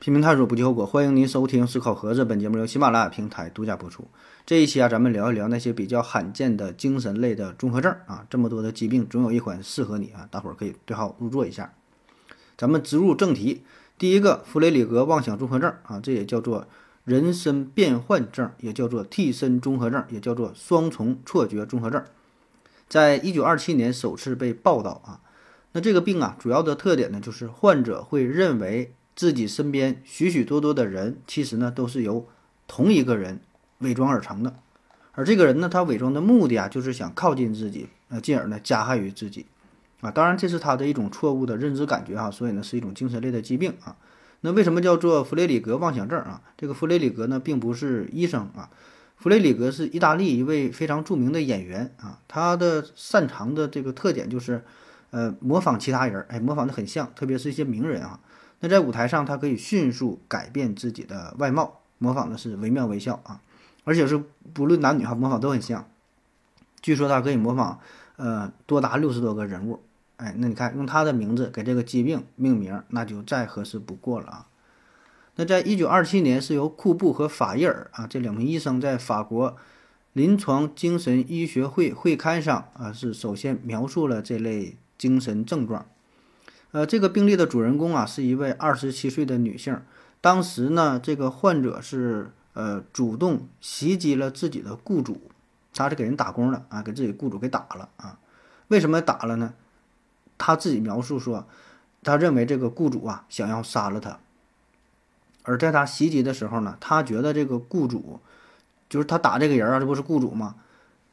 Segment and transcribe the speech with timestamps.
[0.00, 2.22] 拼命探索不计后果，欢迎您收听《思考盒子》。
[2.24, 4.06] 本节目由喜马拉雅平台独家播出。
[4.46, 8.24] 这一期啊，咱们聊一聊那些比较罕见的精神类的综合症啊。
[8.30, 10.28] 这么多的疾病，总有一款适合你啊！
[10.30, 11.74] 大伙儿可以对号入座一下。
[12.56, 13.64] 咱们直入正题，
[13.98, 16.68] 第一个弗雷里格妄想综合症啊，这也叫做
[17.04, 22.04] 人身变换症，也叫做替身综合症，也叫做双重错觉综合症，
[22.88, 25.20] 在一九二七年首次被报道啊。
[25.72, 28.94] 那这个病啊，主要的特点呢，就是患者会认为。
[29.18, 32.24] 自己身边许许多多的人，其实呢都是由
[32.68, 33.40] 同一个人
[33.78, 34.54] 伪装而成的，
[35.10, 39.44] 而这个人呢，他伪装的目的啊，就是想靠近自己，呃，进而呢加害于自己，
[40.02, 43.96] 啊，当然这是他的一种错误的认知感觉哈，所以呢是一种精神类的疾病啊。
[44.42, 46.40] 那为什么叫做弗雷里格妄想症啊？
[46.56, 48.70] 这个弗雷里格呢并不是医生啊，
[49.16, 54.62] 弗雷里格是意大利一位非常著名的演员啊，他的擅长的这个特点就是，
[55.10, 58.20] 呃，模仿其他人，哎，模仿的很像，特别是一些名人啊。
[58.60, 63.40] 那在舞台上，他可以迅速改变自己的外貌，模仿的是惟妙惟肖啊，
[63.84, 64.20] 而且是
[64.52, 65.86] 不论男女哈，模仿都很像。
[66.82, 67.78] 据说他可以模仿
[68.16, 69.80] 呃多达六十多个人物，
[70.16, 74.46] 哎，那你看用他的名字给这个疾病命名，那就再合适不过了啊。
[75.36, 79.56] 那在一九二七年，是由库布和法伊尔啊这两名医生在法国
[80.14, 85.86] 临床精神医学会会刊上啊是首先描述了这类精神症状。
[86.70, 89.80] 呃，这个病例的主人公啊，是一位二十七岁的女性。
[90.20, 95.30] 当时呢，这个患者是呃主动袭击了自己的雇主，
[95.72, 98.18] 他是给人打工的啊，给自己雇主给打了啊。
[98.66, 99.54] 为什么打了呢？
[100.36, 101.46] 他自己描述说，
[102.02, 104.18] 他认为这个雇主啊想要杀了他。
[105.44, 108.20] 而在他袭击的时候呢，他觉得这个雇主
[108.90, 110.56] 就是他打这个人啊，这不是雇主吗？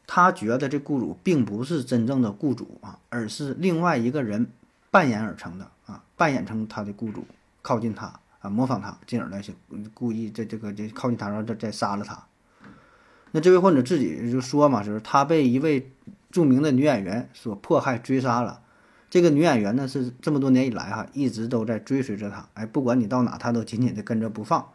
[0.06, 4.52] 他觉得这雇主并不是真正的雇主啊，而是另外一个人。
[4.96, 7.28] 扮演而成的啊，扮演成他的雇主，
[7.62, 9.54] 靠近他啊，模仿他，进而呢是
[9.94, 12.24] 故意在这个这靠近他，然后再再杀了他。
[13.32, 15.92] 那这位患者自己就说嘛，就是他被一位
[16.32, 18.62] 著名的女演员所迫害追杀了。
[19.10, 24.66] 这个女演员呢是这么多年以来哈，一直都在追随着他，哎，不管你到哪，他都紧紧的跟着不放，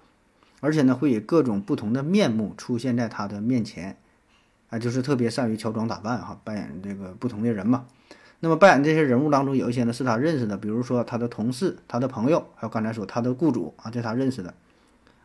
[0.60, 3.96] 而且呢会以各种不同的面目出现在他的面前，
[4.68, 7.86] 啊，就是特别善于乔装打扮哈，扮演这个不同的人嘛。
[8.42, 14.54] 那么扮演这些人物当中，有一些呢是他认识的，比如说他的同事、他的朋友，还有刚才说他的雇主啊，这他认识的；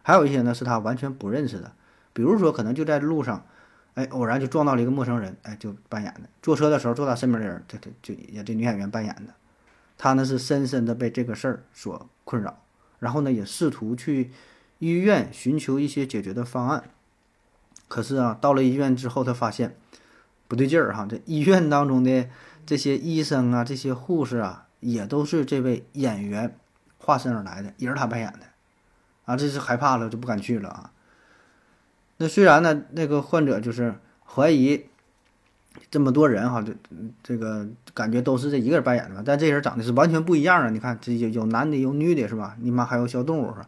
[0.02, 1.72] 还有一些呢是他完全不认识的，
[2.12, 3.46] 比如说可能就在路上，
[3.94, 9.34] 哎，偶然就撞到了一个陌生人，哎，就扮演的；坐车的时候坐他身边的人，这这就也这女演员扮演的。
[9.98, 12.62] 他呢是深深的被这个事儿所困扰，
[13.00, 14.31] 然后呢也试图去
[14.80, 16.84] 医院寻求一些解决的方案。
[17.88, 19.78] 可是啊，到了医院之后，他发现
[20.50, 22.28] 不对劲儿哈，这医院当中的。
[22.66, 26.58] 这些医生啊，这些护士啊，也都是这位演员
[26.98, 28.40] 化身而来的，也是他扮演的，
[29.26, 30.92] 啊，这是害怕了就不敢去了啊。
[32.18, 34.86] 那虽然呢，那个患者就是怀疑
[35.92, 36.74] 这么多人哈，这
[37.22, 40.70] 这个感觉都是这一个人扮演的吧，但这人长得是完全不一样啊！
[40.70, 42.56] 你看，这有有男的有女的，是吧？
[42.62, 43.68] 你妈还有小动物是吧？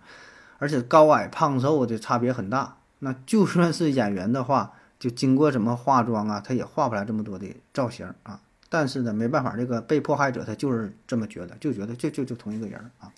[0.60, 2.78] 而且高矮胖瘦的差别很大。
[3.00, 8.40] 那就算是演员的话，就经过什么化妆啊，他也画不来这么多的造型啊。
[8.70, 13.12] 但是呢，没办法，这个被迫害者他就是这么觉得，就觉得就就就同一个人啊。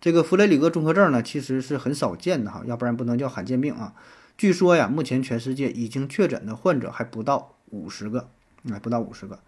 [0.00, 3.94] 这个弗雷里格综合症呢，其实是很少见的哈，要不然不能叫罕见病啊。
[4.36, 8.28] 据说呀，目前全世界已经确诊的患者还不到五十个，
[8.70, 9.38] 哎，不到五十个。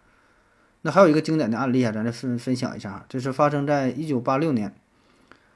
[0.82, 4.74] 那还有一个经典的案例啊，咱再分分享一下这是发生在一九八六年，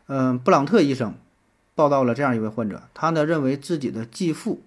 [0.07, 1.15] 嗯，布朗特医生
[1.75, 4.63] 报道了这样一位患者，他呢认为自己的继父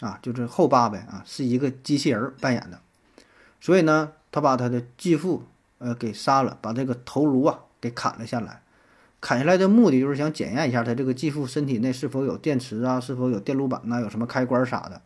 [0.00, 2.80] 啊，就是后爸呗啊，是一个机器人扮演的，
[3.60, 4.12] 所以呢。
[4.36, 5.44] 他把他的继父，
[5.78, 8.60] 呃，给杀了，把这个头颅啊给砍了下来。
[9.18, 15.00] 砍下来的目的就是想检验一下他这个继父身体内是否有电池啊，是否有电路板呐，有什么开关啥的，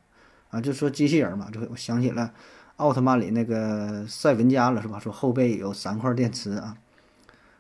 [0.51, 2.33] 啊，就说机器人嘛，就我想起了
[2.75, 4.99] 奥特曼里那个赛文加了，是吧？
[4.99, 6.77] 说后背有三块电池啊。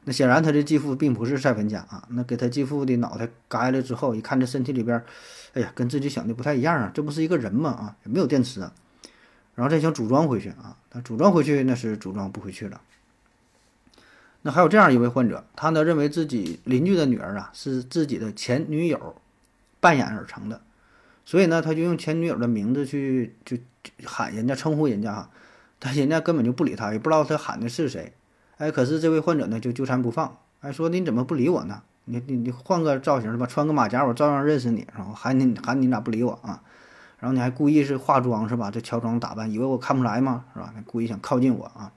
[0.02, 2.02] 那显然他的继父并不是赛文加啊。
[2.08, 5.00] 那给他继父的脑袋割了之后，一看这身体里边，
[5.52, 7.70] 哎呀，跟自己想的不太一样啊，这不是一个人吗？
[7.70, 8.72] 啊，也没有电池啊。
[9.60, 12.80] 然后再想组装回去啊，他组装回去那是组装不回去了。
[14.40, 19.16] 那还有这样一位患者，他呢认为自己邻居的女儿啊是自己的前女友
[19.78, 20.62] 扮演而成的，
[21.26, 23.58] 所以呢他就用前女友的名字去就
[24.06, 25.30] 喊人家称呼人家哈，
[25.78, 28.14] 但人家根本就不理他，也不知道他喊的是谁。
[28.56, 31.82] 哎，可是这位患者呢就纠缠不放，哎，说你怎么不理我呢？
[32.06, 33.44] 你你你换个造型吧？
[33.44, 36.62] 穿个马甲，我照样认识你，然后喊你喊你咋不理我啊？
[37.20, 38.70] 然后你还故意是化妆是吧？
[38.70, 40.44] 这乔装打扮，以为我看不出来吗？
[40.54, 40.74] 是吧？
[40.86, 41.92] 故意想靠近我啊？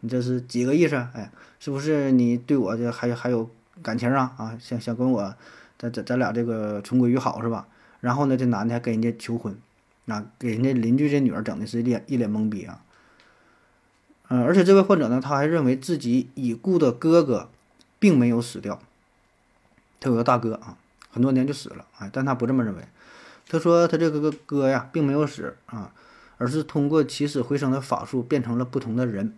[0.00, 0.96] 你这是几个意思？
[0.96, 1.30] 哎，
[1.60, 3.48] 是不是你对我这还还有
[3.82, 4.32] 感情啊？
[4.36, 5.34] 啊，想想跟我
[5.78, 7.68] 咱咱咱俩这个重归于好是吧？
[8.00, 9.56] 然后呢，这男的还跟人家求婚，
[10.06, 12.82] 啊，给人家邻居这女儿整的是一脸一脸懵逼啊。
[14.28, 17.50] 嗯，而且这位患者呢，他还认为自己已故的哥哥
[17.98, 18.80] 并没有死掉，
[20.00, 20.78] 他有个大哥啊，
[21.10, 22.82] 很多年就死了，哎，但他不这么认为。
[23.48, 25.92] 他说他这个个哥呀，并没有死啊，
[26.38, 29.36] 而是通过起死回生的法术变成了不同的人。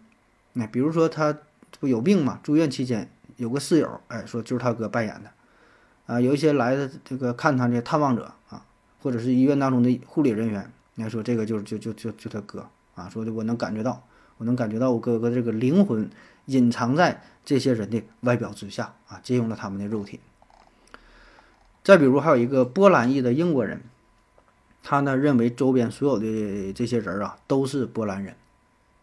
[0.53, 5.31] 那比如说他这不有病嘛，住院期间有个室友，哎，说就是他哥扮演的。
[6.07, 8.65] 啊，有一些来的这个看他的探望者啊，
[9.03, 16.09] 或者是医院当中的护理人员，你看说这个就是就就就就他哥啊，说的我能感觉到，我能感觉到我哥哥这个灵魂
[16.47, 20.21] 隐藏在这些人的外表之下啊，借用了他们的肉体。
[21.83, 23.81] 再比如还有一个波兰裔的英国人。
[24.87, 28.37] 他呢认为周边所有的这些人啊都是波兰人，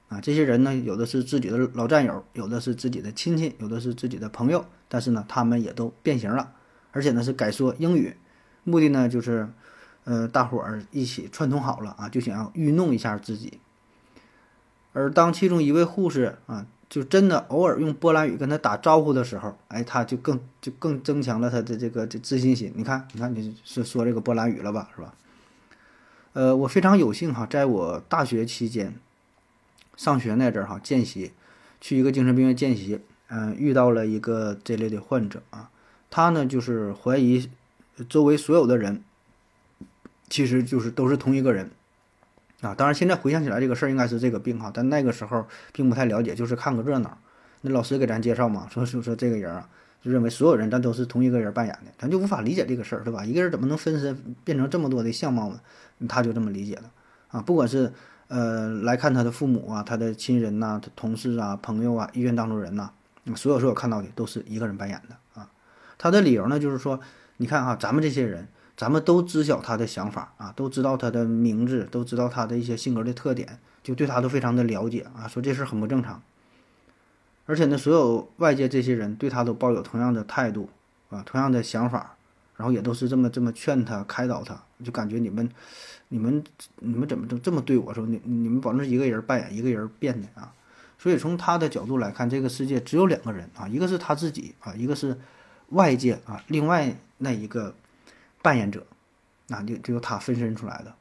[0.09, 6.51] 啊，这些人呢有的是自己的老战友，有的是自己的亲戚，有的是自己的朋友，但是呢他们也都变形了，
[6.91, 8.15] 而且呢是改说英语，
[8.63, 9.49] 目的呢就是，
[10.03, 13.59] 呃，大伙儿一起串通好了啊，就想要愚弄一下自己。
[14.93, 22.71] 而当其中一位护士啊，就真的偶尔用波兰语跟他打招呼的时候，哎，他就更就更增强了他的这个这自信心。
[22.75, 25.15] 你看，你看你是说这个波兰语了吧，是吧？
[26.33, 28.95] 呃，我非常有幸哈，在我大学期间
[29.97, 31.33] 上学那阵儿哈，见习
[31.81, 35.69] 去一个精神病院见习，嗯，遇到了一个这类的患者啊，
[36.09, 37.49] 他呢就是怀疑
[38.07, 39.03] 周围所有的人
[40.29, 41.69] 其实就是都是同一个人
[42.61, 42.73] 啊。
[42.73, 47.17] 当然，现在回想起来这个事儿应该是这个病哈，但那个时候并不太了解，就是看个热闹。
[47.59, 49.67] 那老师给咱介绍嘛，说说说这个人啊。
[50.03, 53.23] 就认为所有人咱都是同一个人扮演的，咱就无法理解这个事儿，对吧？
[53.23, 55.59] 一个人怎么能分身变成这么多的相貌呢？
[56.07, 56.83] 他就这么理解的
[57.29, 57.41] 啊。
[57.41, 57.91] 不管是
[58.27, 62.91] 呃来看他的父母啊，他的亲人呐，同事啊，朋友啊，医院当中人呐，
[63.35, 65.49] 所有所有看到的都是一个人扮演的啊。
[65.97, 66.99] 他的理由呢，就是说，
[67.37, 75.27] 你看哈，咱们这些人，咱们都知晓他的想法啊，都知道他的名字，都知道他的一些性格的特点，就对他都非常的了解啊。
[75.27, 76.21] 说这事儿很不正常。
[77.45, 80.69] 而且呢，所有外界这些人对他都抱有同样的态度，
[81.09, 82.15] 啊，同样的想法，
[82.61, 84.53] 然后也都是这么这么劝他、开导他，
[84.83, 85.49] 就感觉你们、
[86.09, 86.43] 你们、
[86.77, 88.05] 你们怎么都这么对我说？
[88.05, 90.53] 你你们保证是一个人扮演一个人变的啊？
[90.99, 95.17] 所以从他的角度来看，这个世界只有两个人啊，一个是他自己啊，一个是
[95.69, 97.73] 外界啊，另外那一个
[98.43, 98.85] 扮演者，
[99.47, 100.93] 那就只有他分身出来的。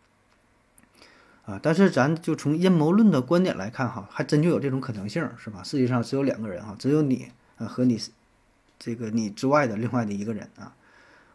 [1.45, 5.63] 啊，但是咱就从阴谋论的观点来看，哈，还真就有这种可能性，是吧？
[5.63, 7.27] 世界上只有两个人，啊，只有你，
[7.59, 8.01] 啊，和你
[8.79, 10.73] 这个你之外的另外的一个人啊。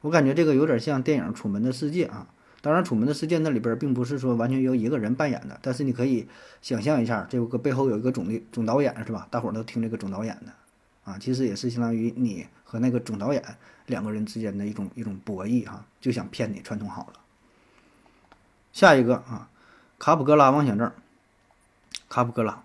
[0.06, 2.28] 我感觉这个有点像电影《楚门的世界》啊。
[2.62, 6.28] 当然，《楚门的世界》那里边并不是说完全由一个人扮演的，但是你可以
[6.62, 9.28] 想象一下，这个背后有一个总的总导演，是吧？
[9.32, 13.44] 大伙儿都听这个总导演的啊，其实也是相当于你和那个总导演
[13.88, 17.20] 两个人之间的一种一种博弈，哈，就想骗你串通好了。
[18.74, 19.50] 下一个啊。
[19.98, 20.92] 卡普格拉妄想症，
[22.10, 22.62] 卡普格拉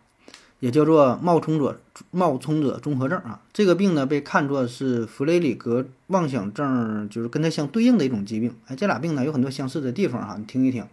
[0.61, 1.81] 也叫做冒充者
[2.13, 3.43] 冒充者综合症啊。
[3.53, 8.55] 这个病呢，被看作是弗雷里格妄想症，就是跟它相对应的一种疾病。
[8.69, 10.87] 哎，这俩病呢有很多相似的地方哈，你听一听。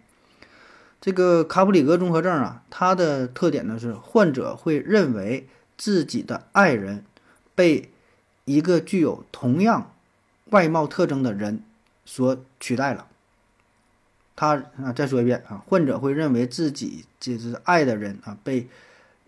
[1.00, 5.46] 这个卡普里格综合症啊，它的特点呢是患者会认为
[5.76, 7.04] 自己的爱人
[7.54, 7.90] 被
[8.44, 9.92] 一个具有同样
[10.46, 11.62] 外貌特征的人
[12.04, 13.06] 所取代了。
[14.34, 18.68] 他啊，再说一遍啊，患者会认为自己就是爱的人啊，被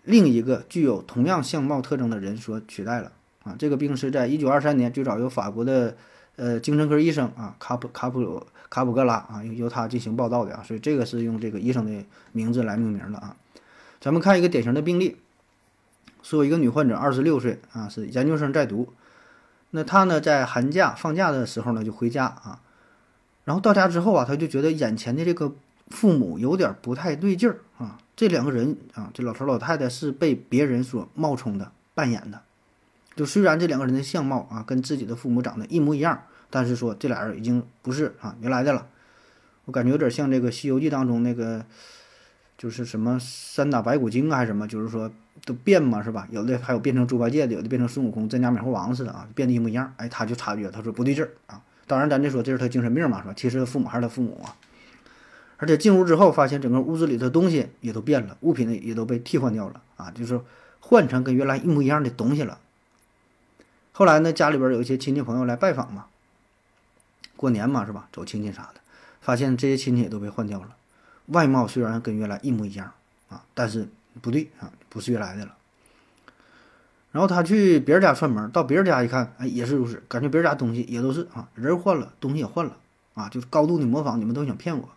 [0.03, 3.11] 另一个具有同样相貌特征的人所取代了
[3.43, 3.55] 啊。
[3.57, 5.95] 这个病是在一九二三年最早由法国的
[6.35, 13.35] 呃精神科医生啊卡普卡普卡普格拉啊由他进行报道的啊，所以这个是用这个医生的名字来命名的啊。
[13.99, 15.17] 咱们看一个典型的病例，
[16.23, 18.91] 说一个女患者二十六岁啊，是研究生在读，
[19.69, 22.59] 那她呢在寒假放假的时候呢就回家啊。
[23.43, 25.53] 然后到家之后啊，她就觉得眼前的这个
[25.91, 27.99] 父母有点不太对劲儿啊。
[28.15, 32.41] 这两个人啊，这老头老太太是被别人所冒充的、扮演的。
[33.15, 38.87] 就虽然这两个人的相貌啊跟自己的父母长得一模一样，但是说这俩人已经不是啊原来的了。
[39.65, 41.63] 我感觉有点像这个《西游记》当中那个，
[42.57, 45.11] 就是什么三打白骨精啊还是什么，就是说
[45.45, 46.27] 都变嘛，是吧？
[46.31, 49.93] 有的还有变成猪八戒的，有的变成孙悟空、真假美猴王似的啊，变得一模一样。
[49.97, 51.61] 哎，他就察觉，他说不对劲儿啊。
[51.87, 53.33] 当然，咱就说这是他精神病嘛，是吧？
[53.35, 54.55] 其实父母还是他父母啊。
[55.61, 60.09] 而且进屋之后，发现整个屋子里的东西也都变了，物品呢也都被替换掉了啊。
[60.09, 60.41] 就是
[60.79, 62.57] 换成跟原来一模一样的东西了。
[63.91, 66.07] 后来呢，家里边有一些亲戚朋友来拜访嘛，
[67.35, 68.09] 过年嘛是吧？
[68.11, 68.81] 走亲戚啥的，
[69.21, 70.69] 发现这些亲戚也都被换掉了，
[71.27, 72.91] 外貌虽然跟原来一模一样
[73.29, 73.87] 啊，但是
[74.19, 75.55] 不对啊，不是原来的了。
[77.11, 82.77] 然后他去别人家串门，到别人家一看，哎，也是如此，感觉别人家东西也都是啊，人换了，东西也换了
[83.13, 84.89] 啊，就是高度的模仿，你们都想骗我，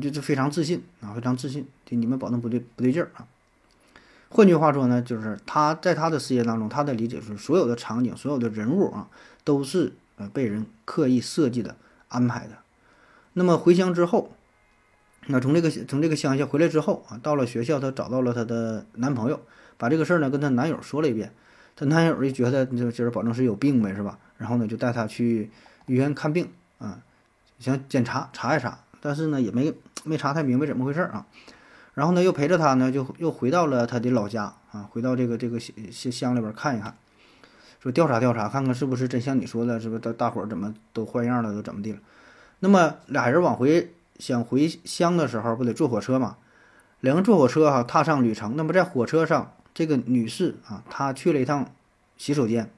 [0.00, 3.26] 就是非常自信啊，非常自信，就你们保证不对不对劲儿啊。
[4.28, 9.08] 换句话说呢，就是他在他的世界当中，他的理解是所有的场景、所有的人物啊，
[9.44, 11.76] 都是呃被人刻意设计的、
[12.08, 12.58] 安排的。
[13.34, 14.32] 那么回乡之后，
[15.26, 19.40] 那从这个从这个乡下回来之后啊，到了学校，她找到了她的男朋友，
[19.76, 21.32] 把这个事儿呢跟她男友说了一遍。
[21.76, 24.18] 她男友就觉得就就是保证是有病呗，是吧？
[24.38, 25.50] 然后呢就带她去
[25.86, 26.48] 医院看病
[26.78, 27.00] 啊，
[27.58, 31.26] 想检查查一查，但是呢也没没查太明白怎么回事儿啊。
[31.92, 36.96] 然后呢，又陪着他呢，就又回到了他的老家啊，回到这个这个乡乡里边看一看，
[37.80, 41.98] 说调查调查，看看是不是真像你说的，是不是大大伙儿怎么都换样了，都怎么地了？
[42.60, 46.38] 那么俩人往回想回乡的时候，不得坐火车嘛？
[47.00, 48.56] 两个坐火车哈，踏上旅程。
[48.56, 51.70] 那么在火车上，这个女士啊，她去了一趟
[52.16, 52.70] 洗手间。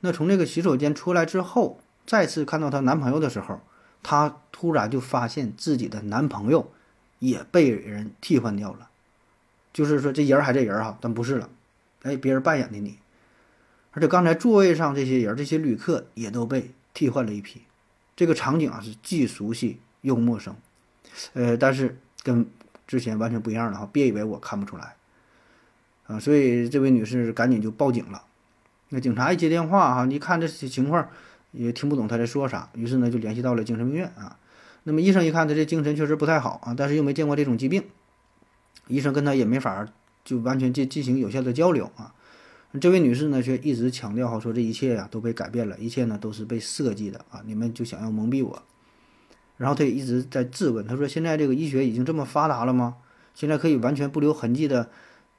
[0.00, 3.60] 那从这个洗手间出来之后，再次看到她男朋友的时候，
[4.02, 6.70] 她突然就发现自己的男朋友。
[7.20, 8.90] 也被人替换掉了，
[9.72, 11.50] 就是说这人还这人哈，但不是了，
[12.04, 12.96] 哎，别人扮演的你，
[13.90, 17.62] 而且刚才座位上这些人，这些旅客也都被替换了一批，
[18.14, 20.54] 这个场景啊是既熟悉又陌生，
[21.32, 22.48] 呃，但是跟
[22.86, 24.94] 之前完全不一样了哈，别以为我看不出来，
[26.06, 28.22] 啊，所以这位女士赶紧就报警了，
[28.90, 31.10] 那警察一接电话哈，一看这情况
[31.52, 34.38] 也听不懂他在说啥，于是呢就联系到了精神病院啊。
[34.84, 37.84] 那么医生一看他这精神确实不太好啊，但是又没见过这种疾病，
[38.86, 39.86] 医生跟他也没法
[40.24, 42.14] 就完全进进行有效的交流啊。
[42.80, 48.62] 这位女士呢却一直强调哈说这一切呀都被改变了，一切呢都是被设计的啊，你们就想要蒙蔽我。
[49.56, 52.96] 然后他也一直在质问，他说现在这个医学已经这么发达了吗？
[53.34, 54.90] 现在可以完全不留痕迹的，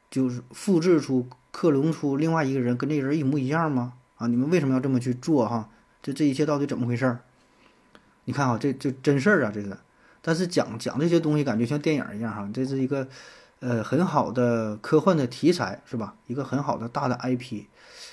[0.10, 3.94] 就是复制出克隆出另外一个人跟这人一模一样吗？
[4.18, 5.70] 啊，你们为什么要这么去做哈？
[6.02, 7.20] 这这一切到底怎么回事儿？
[8.26, 9.78] 你看啊，这这真事儿啊，这个，
[10.22, 12.48] 但是讲讲这些东西，感觉像电影一样哈。
[12.54, 13.08] 这是一个，
[13.60, 16.16] 呃，很好的科幻的题材，是吧？
[16.28, 17.64] 一个很好的大的 IP，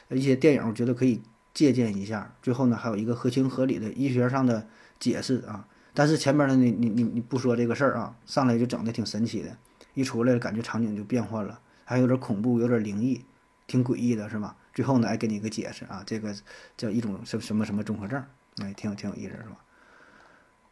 [0.09, 1.21] 一些电影我觉得可以
[1.52, 2.35] 借鉴一下。
[2.40, 4.66] 最后呢，还有一个合情合理的医学上的
[4.99, 5.69] 解释啊。
[5.93, 9.57] 但是前面呢，你你你你不说这个事儿啊，上来就整的挺神奇的，
[9.95, 13.25] 一出来感觉场景就变换了，还有点恐怖，有点灵异，
[13.66, 14.57] 挺诡异的，是吧？
[14.76, 16.35] 最后呢，还给你一个解释啊，这个
[16.76, 18.23] 叫一种什什么什么综合症，
[18.59, 19.56] 哎，挺有挺有意思，是吧？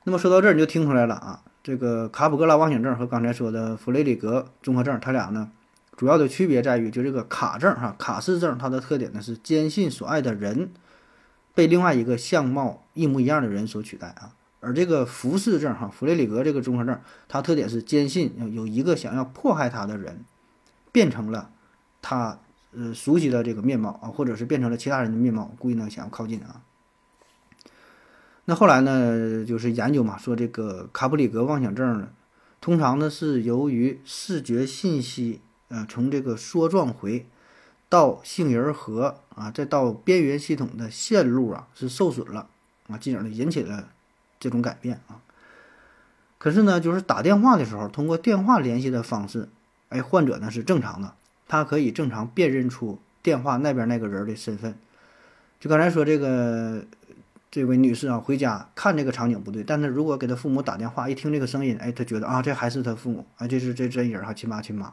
[0.04, 5.50] 那么说到这儿，你就听出来了啊，这个卡普格拉妄想症和刚才说的弗雷里格综合症，它俩呢
[5.96, 10.70] 主要的区别在于，就这个卡症哈，卡氏症，它的特点呢是坚信所爱的人
[11.54, 20.24] 被另外一个相貌一模一样的人所取代啊，而这个福氏症哈，弗雷里格这个综合症，它特点是坚信有一个想要迫害他的人
[20.92, 21.50] 变成了
[22.02, 22.38] 他
[22.76, 26.62] 呃熟悉的这个面貌啊，或者是变成了其他人的面貌，故意呢想要靠近啊。
[28.46, 32.08] 那后来呢，就是研究嘛，说这个卡普里格妄想症呢，
[32.60, 37.26] 通常呢是由于视觉信息，呃，从这个梭状回
[37.88, 42.48] 到杏仁核啊，再到边缘系统的线路啊是受损了
[42.88, 43.88] 啊，进而呢引起了
[44.38, 45.22] 这种改变啊。
[46.36, 49.48] 可是呢，就是打电话的时候，通过电话联系的方式，
[49.88, 51.14] 哎，患者呢是正常的，
[51.48, 54.74] 他可以正常辨认出电话那边那个人的身份。
[55.60, 56.84] 就刚才说这个。
[57.50, 64.92] 这位女士啊，回家看这个场景不对，但是如果给她父母打电话，一听这个声音，哎，她觉得啊，这还是她父母，啊，这是这真人哈，亲妈亲妈，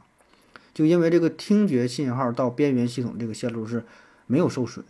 [0.72, 3.84] 就因为这个听觉信号到边缘系统这个线路是
[4.28, 4.86] 没有受损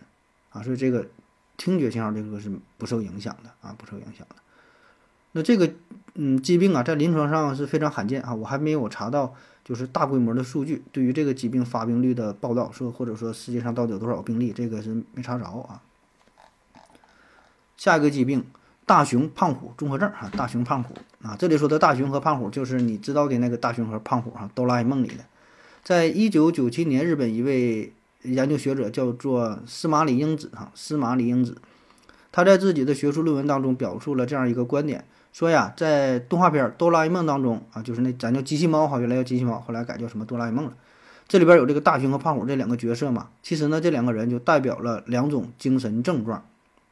[0.50, 1.08] 啊，所以这个
[1.56, 4.36] 听觉信号这个是不受影响的啊，不受影响的。
[5.32, 5.74] 那这个
[6.16, 15.82] 嗯疾病啊，在临床上是非常罕见啊，我还没有查到就是大规模的数据对于这个疾病发病率的报道，说或者说世界上到底有多少病例，这个是没查着啊。
[17.78, 18.46] 下一个疾病，
[18.86, 25.26] 大熊胖虎综合症啊，大熊胖虎啊，这里说的大熊和胖虎就是你知道的那个大熊和胖虎哈，哆啦 A 梦里的。
[25.84, 27.92] 在一九九七年，日本一位
[28.22, 31.58] 研究学者叫做司马里英子哈，司马里英子，
[32.32, 40.74] 他在自己的学术论文当中表述了这样一个观点，说呀，在动画片哆啦 A 梦当中啊，就是那咱叫机器猫哈，原来叫机器猫，后来改叫什么哆啦 A 梦了。
[41.28, 46.44] 这里边有这个大熊和胖虎这两个角色嘛，其实呢，这两个人就代表了两种精神症状。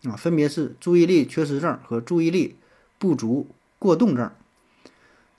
[0.05, 2.55] 啊，分别是注意力缺失症和注意力
[2.97, 4.31] 不足过动症。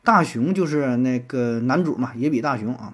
[0.05, 2.93] 大熊就是那个男主嘛，也比大雄啊。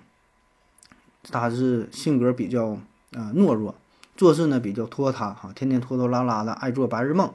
[1.29, 2.79] 他是性格比较
[3.11, 3.75] 呃懦弱，
[4.17, 7.35] 做事呢比较拖沓哈，天天拖拖拉拉的，爱做白日梦，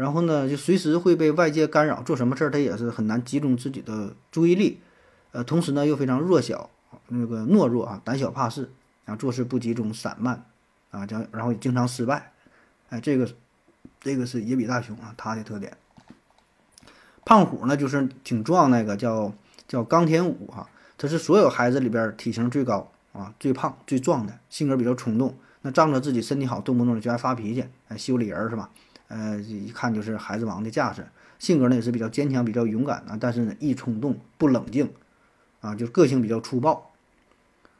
[0.00, 4.80] 然后呢就随时会被外界干扰，做什么事儿他也是很难集中自己的注意力，
[5.32, 6.70] 呃，同时呢又非常弱小，
[7.08, 8.70] 那个懦弱啊，胆小怕事，
[9.04, 10.42] 然后做事不集中，散漫
[10.90, 12.32] 啊，这样然后经常失败，
[12.88, 13.30] 哎，这个
[14.00, 15.76] 这个是野比大雄啊，他的特点。
[17.26, 19.30] 胖虎呢就是挺壮那个叫
[19.68, 20.66] 叫冈田武哈。
[20.96, 25.36] 他是所有孩子里边体型最高啊、最胖、最壮的，性格比较冲动。
[25.60, 28.70] 那仗着自己身体好，动不动就爱发脾气，哎，修理人是吧？
[29.10, 31.06] 呃，一看就是孩子王的架势。
[31.38, 34.90] 性格呢也是比较坚强、比较勇敢啊，但是呢易冲动、不冷静，
[35.60, 36.92] 啊，就个性比较粗暴。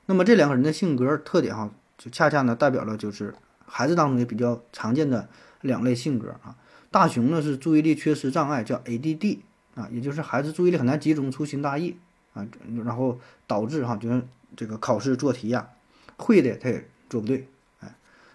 [0.04, 3.34] 那么这两个人的性格特点哈，就恰恰呢代表了就是
[3.64, 5.28] 孩子当中也比较常见的
[5.62, 6.56] 两类性格啊。
[6.90, 9.38] 大雄呢是注意力缺失障碍，叫 ADD
[9.74, 11.96] 啊，也就是孩子注意力很难集中，粗心大意。
[12.32, 12.46] 啊，
[12.84, 13.18] 然后
[13.48, 14.22] 导致哈，就是
[14.54, 15.68] 这个考试做题呀，
[16.16, 17.48] 会的他也做不对，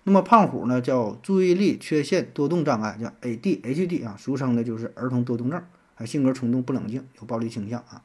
[0.07, 5.59] 那么胖虎呢叫注意力缺陷多动障碍，叫 ADHD 啊，俗称的就是儿童多动症，
[5.95, 8.03] 啊，性格冲动不冷静，有暴力倾向啊。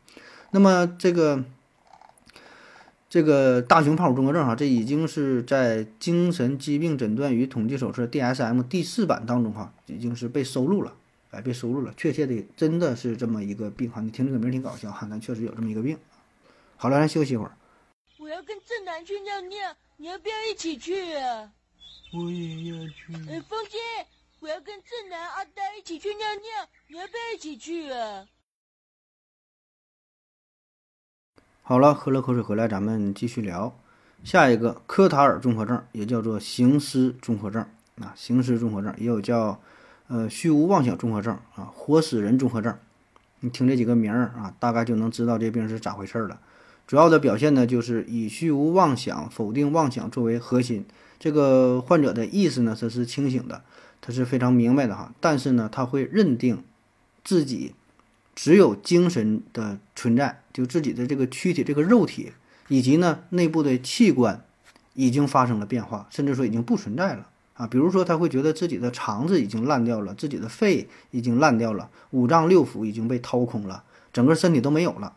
[0.51, 1.45] 那么这个
[3.11, 10.95] 这个大熊胖虎综合症哈，这已经是在精神疾病诊断与统计手册 DSM 第四版当中哈，已经是被收录了。
[11.33, 14.01] 哎，被收录了，确切的真的是这么一个病哈。
[14.01, 15.99] 你听这个名挺搞笑哈，但确实有这么一个病。
[16.77, 17.53] 好了，咱休息一会儿。
[18.19, 19.59] 我要跟正南去尿尿，
[19.99, 21.53] 你要不要一起去啊？
[22.13, 23.15] 我也要去。
[23.29, 23.79] 哎，风姐，
[24.41, 28.27] 我要跟正南、阿呆一起去尿尿，你要不要一起去啊？
[31.63, 33.77] 好了，喝了口水回来，咱们继续聊
[34.25, 37.65] 下一个科塔尔综合症，也叫做行尸综合症
[38.01, 39.61] 啊，行尸综合症也有叫。
[40.13, 42.77] 呃，虚无妄想综合症啊，活死人综合症，
[43.39, 46.41] 你听这几个名儿啊，大概就能知道这病是咋回事了。
[46.85, 50.85] 主要的表现呢，就是以虚无妄想、否定妄想作为核心。
[51.21, 53.63] 这个患者的意识呢，他是清醒的，
[54.01, 55.13] 他是非常明白的哈。
[55.21, 56.65] 但是呢，他会认定
[57.23, 57.75] 自己
[58.35, 62.33] 只有精神的存在，就自己的这个躯体、这个肉体
[62.69, 64.43] 以及呢内部的器官
[64.95, 67.27] 已经发生了变化，甚至说已经不存在了。
[67.53, 75.13] 啊，比如说他会觉得自己的肠子已经烂掉了，自己的肺已经烂掉了，五脏六腑已经被掏空了，整个身体都没有了，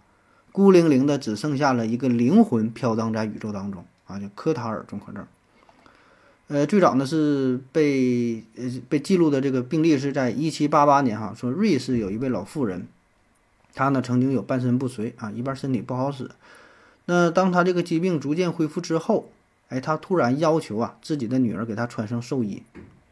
[0.52, 5.26] 孤零零的只剩下了一个灵魂飘荡在宇宙当中啊，叫科塔尔综合症。
[6.54, 12.86] 呃，最早呢是被呃被记录的这个病例是在一七八八年哈，说瑞士有一位老妇人，
[13.74, 16.30] 她呢曾经有半身不遂啊，一半身体不好使，
[17.06, 19.32] 那当她这个疾病逐渐恢复之后。
[19.70, 22.62] 哎，她突然要求啊，自己的女儿给她穿上寿衣，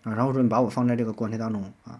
[0.04, 2.00] 啊，然后说你把我放在这个棺材当中啊，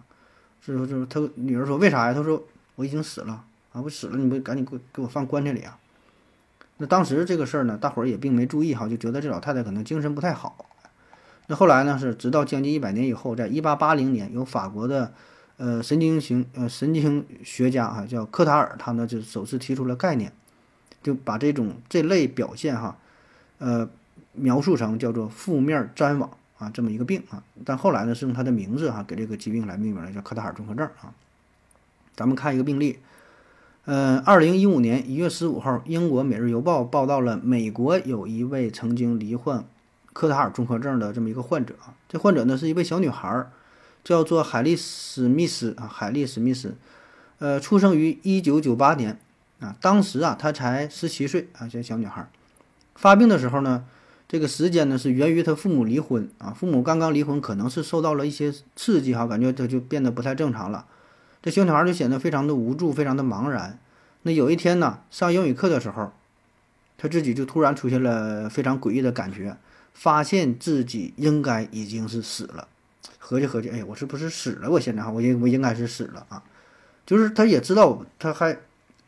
[0.64, 2.14] 是说是她女儿说为啥呀？
[2.14, 2.40] 她说
[2.76, 5.76] 我已经死了啊，我死了，你不赶紧给给我放棺材里啊？
[6.76, 10.66] 那当时这个事儿呢，大伙儿也并没注意哈，就觉得这老太太可能精神不太好。
[11.46, 15.12] 那后来呢，是直到将近一百年以后，在一八八零年，由法国的
[15.56, 20.32] 呃神经型呃神经学家啊，叫科塔尔，他呢就首次提出了概念，
[21.02, 22.96] 就把这种这类表现哈，
[23.58, 23.88] 呃。
[24.34, 31.12] 描述成叫做负面粘网啊，这么一个病啊，但后来呢是用他的名字哈给这个疾病来命名了，叫科塔尔综合症啊。
[32.16, 32.98] 咱们看一个病例，
[33.84, 39.62] 呃，二零一五年一月十五号，英国《每日邮报》报道了美国有一位曾经罹患
[40.12, 43.50] 科塔尔综合症的这么一个患者啊，这患者呢是一位小女孩，
[44.04, 46.74] 叫做海莉史密斯啊，海莉史密斯，
[47.38, 49.18] 呃，出生于一九九八年
[49.60, 52.28] 啊，当时啊她才十七岁啊，这小女孩
[52.94, 53.84] 发病的时候呢。
[54.28, 60.86] 这个时间呢是源于她父母离婚啊，父母刚刚离婚，可能是受到了一些刺激哈，感觉她就变得不太正常了。
[61.42, 63.78] 这小女孩就显得非常的无助，非常的茫然。
[64.22, 66.12] 那有一天呢，上英语课的时候，
[66.96, 69.54] 她自己就突然出现了非常诡异的感觉，
[69.94, 72.68] 发现自己应该已经是死了。
[73.18, 74.70] 合计合计，哎，我是不是死了？
[74.70, 76.42] 我现在哈，我应我应该是死了啊。
[77.06, 78.58] 就是他也知道他还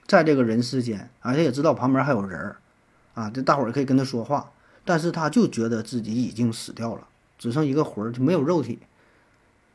[0.06, 2.56] 在这个人世间啊，他也知道旁边还有人儿
[3.14, 4.50] 啊，这大伙儿可以跟他说话。
[4.84, 7.06] 但是他就觉得自己已经死掉了，
[7.38, 8.78] 只剩一个魂儿，就没有肉体。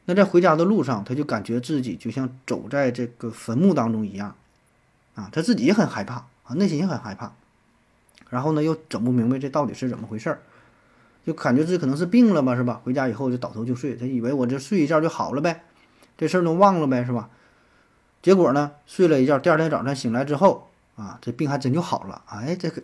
[0.05, 4.35] 那在回家的路上，他就感觉自己就像走在这个坟墓当中一样，
[5.15, 7.33] 啊，他自己也很害怕啊，内心也很害怕。
[8.29, 10.41] 然后呢，又整不明白这到底是怎么回事儿，
[11.25, 12.81] 就感觉自己可能是病了吧，是吧？
[12.83, 15.63] 回家以后就倒头就睡，他以为我这睡一觉就好了呗，
[16.17, 17.29] 这事儿都忘了呗，是吧？
[18.21, 22.81] 结果呢，睡了一觉，第二天早上醒来之后，啊，这病还真就好了，哎，这个。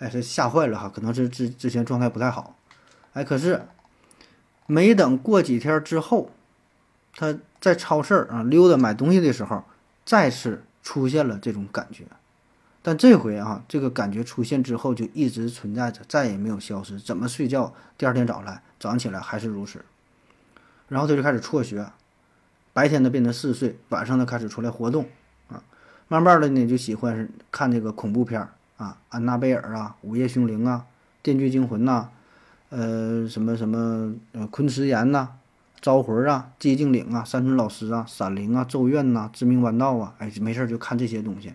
[0.00, 2.56] 哎，这吓坏了哈，可能是之之前状态不太好，
[3.12, 3.62] 哎，可是
[4.66, 6.30] 没等过几天之后，
[7.14, 9.62] 他在超市啊溜达买东西的时候，
[10.04, 12.04] 再次出现了这种感觉。
[12.84, 16.98] 但这回啊，这个感觉出现之后就一直存在着，再也没有消失。
[16.98, 19.84] 怎么睡觉，第二天早来，早上起来还是如此。
[20.88, 21.86] 然后他就开始辍学，
[22.72, 25.06] 白天呢变成嗜睡，晚上呢开始出来活动
[25.48, 25.62] 啊。
[26.08, 30.84] 慢慢的呢就喜欢看这个恐怖片啊，安娜贝尔啊，午夜凶铃啊，
[31.22, 32.08] 电锯惊魂呐、
[32.70, 35.28] 呃什么什么呃昆池岩呐、
[35.80, 41.54] 招魂啊、寂静岭啊、山村老师啊、闪灵啊、咒怨呐、致命弯道啊，哎没事就看这些东西。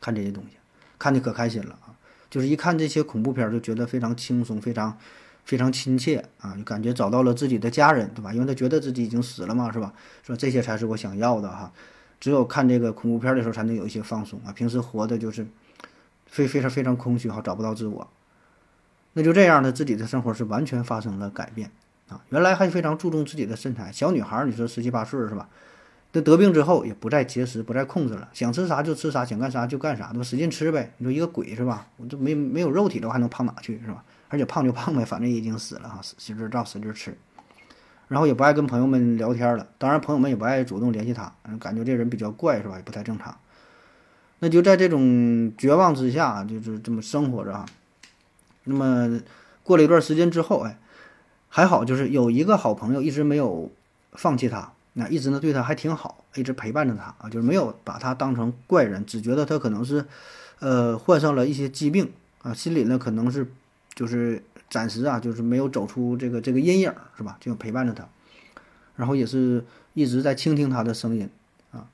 [0.00, 0.56] 看这些东西，
[0.98, 1.94] 看的可开心了啊！
[2.30, 4.96] 就是一看这些恐怖片，就觉得非常轻松，非常
[5.44, 8.32] 非常亲切啊，就感觉找到了自己的家人，对吧？
[8.32, 9.92] 因为他觉得自己已经死了嘛，是吧？
[10.22, 11.72] 说这些才是我想要的哈。
[12.20, 14.52] 只有看这个恐怖片的时候，才能有一些放松啊。
[14.52, 15.46] 平时活的就是
[16.26, 18.08] 非非常非常空虚哈，找不到自我。
[19.14, 21.70] 那就这样，呢自己的生活是完全发生了改变
[22.08, 22.22] 啊！
[22.28, 25.48] 原来还非常注重自己的身材，小女孩，你说十七八岁是吧？
[26.12, 30.92] 这得病之后也不再节食，不再控制了，想吃啥就吃啥，想干啥就干啥，都使劲吃呗。
[30.98, 31.86] 你说一个鬼是吧？
[31.98, 34.02] 我这没没有肉体的话，还能胖哪去是吧？
[34.28, 37.16] 而且胖就胖呗，反正已经死了哈，使劲造，使劲吃。
[38.08, 42.76] 然后也不爱跟朋友们聊天了，当然朋友们也不爱主动联系他，感觉这人比较怪是吧？
[42.76, 43.36] 也不太正常。
[44.40, 47.64] 那就在这种绝望之下，就是这么生活着哈。
[48.64, 49.20] 那么
[49.62, 50.76] 过了一段时间之后，哎，
[51.48, 53.70] 还好就是有一个好朋友一直没有
[54.14, 54.72] 放弃他。
[54.94, 60.04] 那一直呢对他还挺好，一直陪伴着他啊，就是没有把他当成怪人，只觉得他可能是，
[60.58, 62.10] 呃，患上了一些疾病
[62.42, 63.46] 啊，心里呢可能是
[63.94, 67.36] 就是暂时啊，就是没有走出这个这个阴影，是吧？
[67.40, 68.08] 就陪伴着他，
[68.96, 71.30] 然后也是一直在倾听他的声音
[71.70, 71.86] 啊。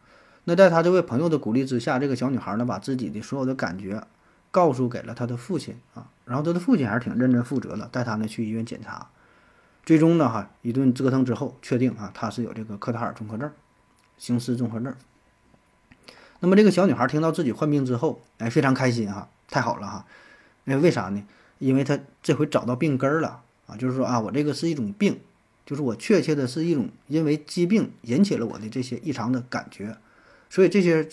[0.44, 4.02] 那在他这位朋友的鼓励之下，这个小女孩呢把自己的所有的感觉
[4.50, 9.10] 告诉给了他的父亲啊，然后他的父亲还是挺认真负责的，带他呢去医院检查。
[9.86, 13.48] 最终呢，哈一顿折腾之后，确定啊，他是有这个科塔尔综合症，
[14.18, 14.92] 刑事综合症。
[16.40, 20.04] 那么这个小女孩听到自己患病之后，哎，非常开心哈，太好了哈。
[20.64, 21.22] 哎，为啥呢？
[21.60, 25.20] 因为她这回找到病根儿了啊，就是说啊，我这个是一种病，
[25.64, 29.96] 就是我确切的是一种因为疾病引起了我的这些异常的感觉，
[30.50, 31.08] 所以这些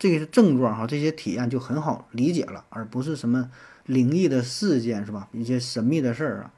[0.00, 3.48] 这些症状哈，这些体验就很好理解了，而不是什么
[3.84, 5.28] 灵异的事件是吧？
[5.30, 6.50] 一些神秘的事儿啊。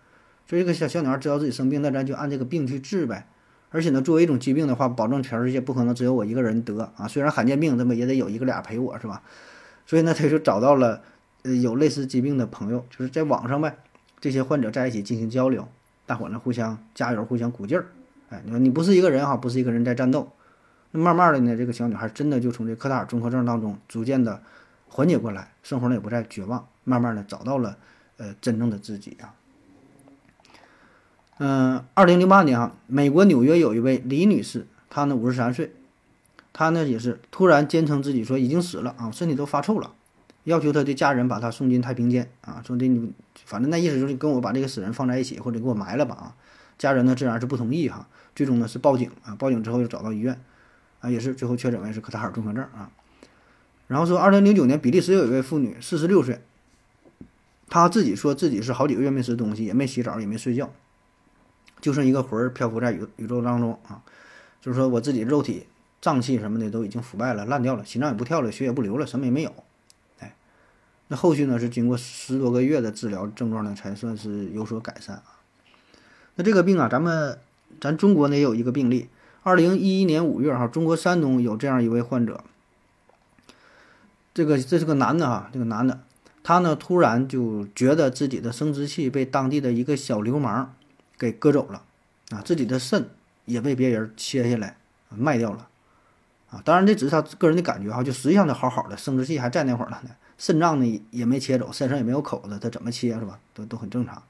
[0.48, 3.26] 所以，这个小小女孩知道自己生病，那咱就按这个病去治呗。
[3.70, 7.06] 而且呢，作为一种疾病的话，保证全世界不可能只有我一个人得啊。
[7.06, 9.22] 虽然罕见病，那么也得有一个俩陪我是吧？
[9.86, 11.02] 所以呢，他就找到了
[11.42, 13.76] 呃有类似疾病的朋友，就是在网上呗，
[14.20, 15.68] 这些患者在一起进行交流，
[16.06, 17.84] 大伙呢互相加油，互相鼓劲儿。
[18.30, 20.32] 哎，你说你不是一个人哈，不是一个人在战斗。
[20.92, 24.40] 那慢慢的呢，这个小女孩真的就从这科塔尔综合症当中逐渐的
[24.88, 27.76] 缓解过来，生活呢也不再绝望，慢慢的找到了
[28.16, 29.34] 呃真正的自己啊。
[31.38, 35.72] 嗯，二零零八年啊，美国纽约有一位李女士，她呢五十三岁，
[36.52, 39.92] 她呢也是突然坚称自己说已经死了啊，身体都发臭了，
[40.42, 43.12] 要求她的家人把她送进太平间啊，说的你
[43.44, 46.34] 反正那意思就是跟我把这个死人放在一起，或者给我埋了吧啊。
[46.76, 50.40] 家人呢自然是不同意哈，最终呢是报警啊，报警之后又找到医院，
[51.00, 52.90] 啊也是最后确诊为是科塔尔综合症啊。
[53.86, 56.40] 然后说二零零九年比利时有一位妇女四十六岁，
[57.68, 60.72] 她自己说自己是好几个月没吃东西，也没洗澡，也没睡觉。
[61.80, 64.02] 就剩一个魂儿漂浮在宇宇宙当中啊，
[64.60, 65.66] 就是说我自己肉体
[66.00, 69.52] 脏器什么的都已经腐败了、烂掉了，心脏也不跳了，血也不流了，什么也没有。
[70.18, 70.34] 哎，
[71.08, 75.38] 那后续呢是经过十多个月的治疗，症状呢才算是有所改善啊。
[76.36, 77.38] 那这个病啊，咱们
[77.80, 79.08] 咱中国呢也有一个病例，
[79.42, 82.42] 二零一一年五月哈，中国山东有这样一位患者，
[84.34, 86.00] 这个这是个男的哈，这个男的
[86.42, 90.74] 他呢突然就觉得自己的生殖器被当地的一个小流氓。
[91.18, 91.82] 给割走了，
[92.30, 93.10] 啊，自己的肾
[93.44, 94.76] 也被别人切下来
[95.10, 95.68] 卖掉了，
[96.50, 99.98] 啊，当然这只是他个人的感觉哈，就实际上他好好的，生殖器还在那会儿呢，
[100.38, 103.38] 肾脏呢也没切走，身上也没有口子，他怎么切是吧？
[103.52, 104.22] 都都很正常。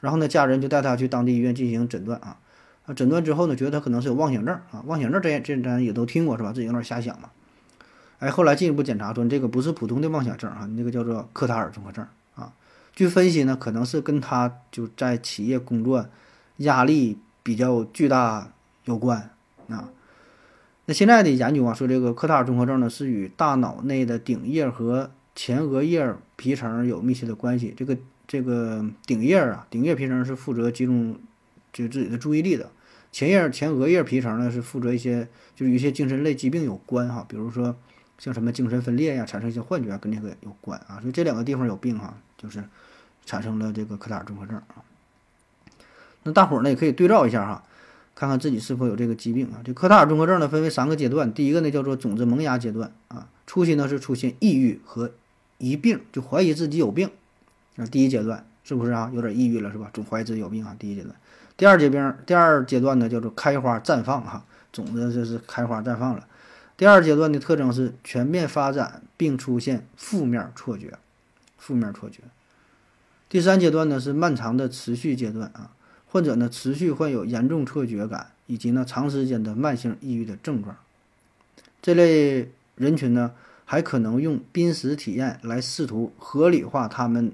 [0.00, 2.36] 然后呢，家人就带他去当地医院进行诊断啊，
[2.86, 6.52] 啊，诊断之后呢，觉得他可能是有妄想症啊，妄想症这这咱也都听过是吧？
[6.52, 7.30] 自己有点瞎想嘛。
[8.18, 12.06] 哎，后来进一步检查说，你这个不是普通的妄想症啊，你这个叫做科塔尔综合症。
[12.94, 16.06] 据分析呢，可能是跟他就在企业工作
[16.58, 18.52] 压力比较巨大
[18.84, 19.30] 有关
[19.68, 19.90] 啊。
[20.86, 27.74] 那现在的研究啊，说这个科塔尔综合症呢，是与大脑内的顶叶和前额叶皮层有密切的关系。
[27.76, 31.18] 这个这个顶叶啊，顶叶皮层是负责集中
[31.72, 32.70] 就自己的注意力的，
[33.10, 35.26] 前叶前额叶皮层呢是负责一些
[35.56, 37.74] 就是一些精神类疾病有关哈，比如说
[38.18, 41.00] 像什么精神分裂呀，产生一些幻觉跟这个有关啊。
[41.00, 42.62] 所以这两个地方有病哈，就是。
[43.26, 44.82] 产生了这个科塔尔综合症啊，
[46.22, 47.64] 那大伙儿呢也可以对照一下哈，
[48.14, 49.60] 看看自己是否有这个疾病啊。
[49.64, 55.12] 这科塔尔综合症呢分为三个阶段，第一个呢叫做种子萌芽阶段啊，初期呢是出现抑郁和
[55.58, 57.10] 疑病，就怀疑自己有病。
[57.76, 59.10] 啊，第一阶段是不是啊？
[59.12, 59.90] 有点抑郁了是吧？
[59.92, 60.76] 总怀疑自己有病啊。
[60.78, 61.14] 第一阶段，
[61.56, 66.26] 第二阶段，第二阶段呢叫做开花绽放哈，种子这是开花绽放了。
[66.76, 70.98] 第二阶段的特征是全面发展并出现负面错觉，
[71.56, 72.20] 负面错觉。
[73.34, 75.72] 第三阶段呢是漫长的持续阶段啊，
[76.06, 80.76] 患者呢持续患有严重错觉感以及呢长时间的慢性抑郁的症状。
[81.82, 83.32] 这类人群呢
[83.64, 87.32] 还可能用濒死体验来试图合理化他们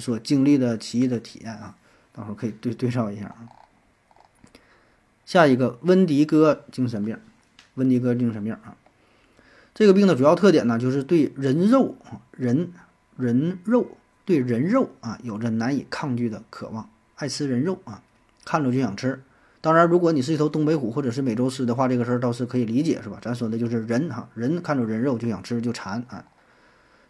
[0.00, 1.76] 所经历的奇异的体验啊，
[2.12, 3.46] 到时候可以对对照一下啊。
[5.24, 7.16] 下一个温迪戈精神病，
[7.74, 8.74] 温迪戈精神病啊，
[9.76, 12.72] 这个病的主要特点呢就是对人肉啊人
[13.16, 13.96] 人肉。
[14.24, 18.02] 对人肉啊有着难以抗拒的渴望，爱吃人肉啊，
[18.44, 19.22] 看着就想吃。
[19.60, 23.18] 当然，如果你是一头东北虎或者是美洲狮的话，这个事儿倒是可以理解，是吧？
[23.22, 26.24] 咱说的就是人哈，人看着人肉就想吃就馋啊。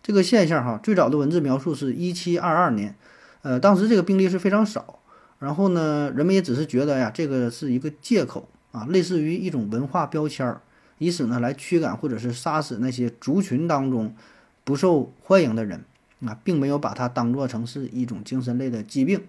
[0.02, 2.94] 这个现象哈，最早的文字描述是一七二二年，
[3.42, 5.00] 呃，当时这个病例是非常少。
[5.40, 10.60] 然后呢，人们也只是觉得呀，这个是一个借口啊，类似于一种文化标签儿，
[10.98, 14.14] 以此呢来驱赶或者是杀死那些族群当中
[14.62, 15.84] 不受欢迎的人。
[16.26, 19.20] 啊，并没有把它当做成是一种精神类的疾病，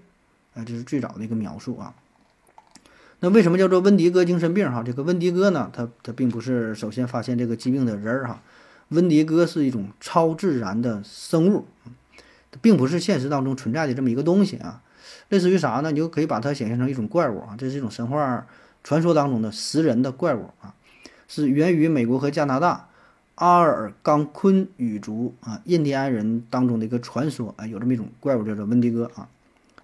[0.53, 1.93] 啊，这是最早的一个描述啊。
[3.19, 4.69] 那为什么叫做温迪哥精神病？
[4.71, 8.41] 哈，这个温迪哥呢，他他并不是首先发现这个疾病的人儿哈。
[8.89, 11.65] 温迪哥是一种超自然的生物，
[12.51, 14.81] 它并不是现实当中存在的这么一个东西啊。
[15.29, 15.91] 类似于啥呢？
[15.91, 18.45] 你就可以把它想象成一种怪物啊，这是一种神话
[18.83, 20.75] 传说当中的食人的怪物啊，
[21.27, 22.89] 是源于美国和加拿大。
[23.35, 29.27] 阿尔冈昆语族啊，印第安人当中的一个传说啊，有这么一种怪物叫做温迪哥啊。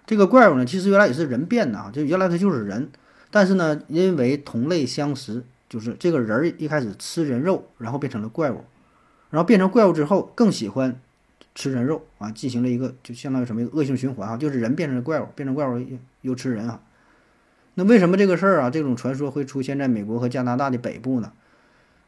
[0.06, 2.90] 这个怪物呢，其实原来也是人变的啊，就原来它就是人，
[3.30, 8.64] 但是呢，因为同类相食，就是这个人儿一开始吃人肉，然后变成了怪物，
[9.30, 10.98] 然后变成怪物之后更喜欢
[11.54, 15.80] 吃人肉啊，进行了一个就相当于什么一个恶性循环啊，就是人变成了怪物，变成怪物
[16.22, 16.80] 又吃人啊。
[17.74, 21.32] 那为什么这个事儿啊，这种传说会出现在美国和加拿大的北部呢？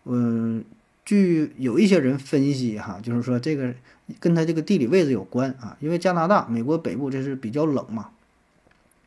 [0.04, 0.64] 嗯。
[1.04, 3.74] 据有一些人分析，哈，就是说这个
[4.18, 8.10] 跟它这个地理位置有关啊，因为加拿大、美国北部这是比较冷嘛，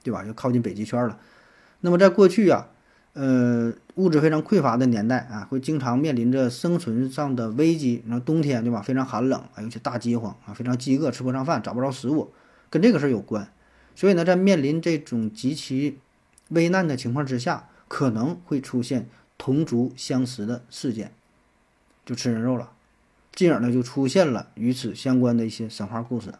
[0.03, 0.23] 对吧？
[0.23, 1.19] 就靠近北极圈了。
[1.81, 2.69] 那么在过去啊，
[3.13, 8.03] 呃，物质非常匮乏的年代啊，会经常面临着生存上的危机。
[8.07, 8.81] 然后冬天，对吧？
[8.81, 12.31] 非常寒冷啊，尤其大饥荒啊，非常饥饿，吃不上饭，找不着食物，
[12.69, 13.47] 跟这个事儿有关。
[13.95, 15.97] 所以呢，在面临这种极其
[16.49, 19.07] 危难的情况之下，可能会出现
[19.39, 21.11] 同族相食的事件。
[22.07, 22.71] 就吃人肉了，
[23.33, 26.33] 进而呢就出现了与此相关的一些神话故事。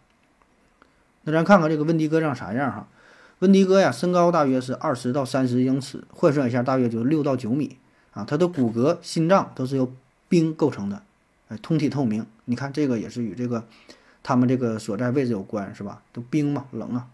[1.24, 2.88] 那咱看看这个温迪哥长啥样哈？
[3.40, 7.78] 温迪哥呀，身高大约是二十到三十英尺，换算一下大约就是六到九米
[8.14, 8.24] 啊。
[8.24, 9.92] 他的骨骼、心脏都是由
[10.30, 11.04] 冰构成的，
[11.50, 12.26] 哎，通体透明。
[12.46, 13.66] 你看这个也是与这个
[14.24, 16.02] 他们这个所在位置有关是吧？
[16.14, 17.08] 都冰嘛，冷啊。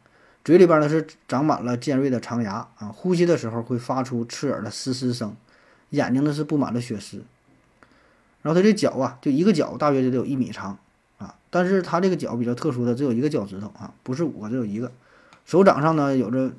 [0.46, 5.36] 嘴里边呢是长满了尖锐的长牙啊，呼吸的时候会发出刺耳的嘶嘶声，
[5.90, 7.24] 眼睛呢是布满了血丝。
[8.44, 10.78] 然后它这脚啊，就一个脚大约就得有一米长
[11.18, 14.92] 啊，但是它这个脚比较特殊的，只有一个脚趾头啊，不是五个，只有一个。
[15.46, 16.52] 手掌上呢有着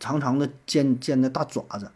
[0.00, 1.90] 长长的尖尖的大爪子，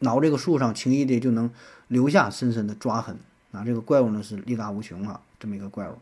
[0.00, 1.50] 挠这个树上轻易的就能
[1.88, 3.16] 留下深深的抓痕
[3.52, 3.62] 啊。
[3.64, 5.94] 这个怪物呢是力大无穷啊，这么一个怪物。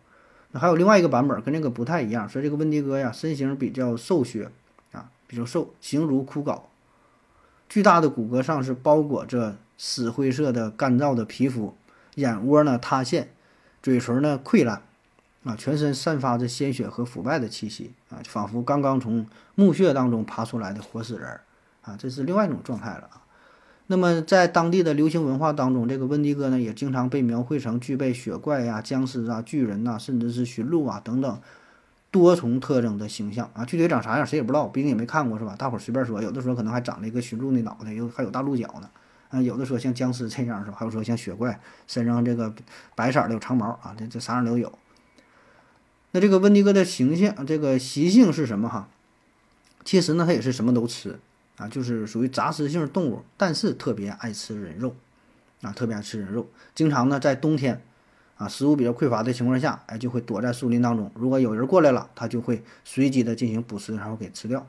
[0.53, 4.51] 那还有另外一个版本跟这个不太一样，说这个温迪哥呀身形比较瘦削
[4.93, 6.61] 啊，比较瘦，形如枯槁，
[7.69, 11.75] 巨大的骨骼上是包裹着死灰色的干燥的皮肤。
[12.20, 13.30] 眼窝呢塌陷，
[13.83, 14.83] 嘴唇呢溃烂，
[15.44, 21.40] 啊，全身散发着鲜血和腐败的气息，啊，仿佛刚刚从墓穴当中爬出来的活死人，
[21.83, 23.22] 啊，这是另外一种状态了啊。
[23.87, 31.40] 那么在当地的流行文化当中，这个温迪哥呢也经常被描绘成具备雪怪呀、僵尸啊、巨人呐，甚至是驯鹿啊等等
[32.12, 33.64] 多重特征的形象啊。
[33.64, 35.56] 具体长啥样谁也不知道，毕竟也没看过是吧？
[35.59, 38.88] 大伙儿随便说，有的时候可能还长了一个驯鹿的脑袋，有还有大鹿角呢。
[39.31, 40.77] 啊，有的说像僵尸这样是吧？
[40.79, 42.53] 还有说像雪怪，身上这个
[42.95, 44.77] 白色的有长毛啊，这这啥样都有。
[46.11, 48.88] 那这个温迪哥的形象，这个习性是什么哈？
[49.85, 51.21] 其实呢，它也是什么都吃
[51.57, 54.95] 啊，就是属于杂食性动物，但是特别爱吃人肉
[55.62, 56.49] 啊，特别爱吃人肉。
[56.75, 57.81] 经常呢，在冬天
[58.37, 61.11] 啊，食物比较匮乏的情况下，哎，就会躲在树林当中。
[61.14, 64.66] 如果有人过来了，它就会随机的进行捕食，然后给吃掉。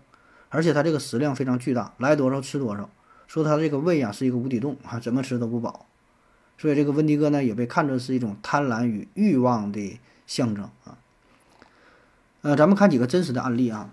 [0.50, 2.90] 而且它这个食量非常巨大，来多少吃多少。
[3.32, 5.86] 说他这个胃啊是一个无底洞啊，怎么吃都不饱，
[6.58, 10.98] 所以这个温迪哥呢也被看作是一种贪婪与欲望的象征啊。
[12.42, 13.90] 呃，咱们看几个真实的案例啊，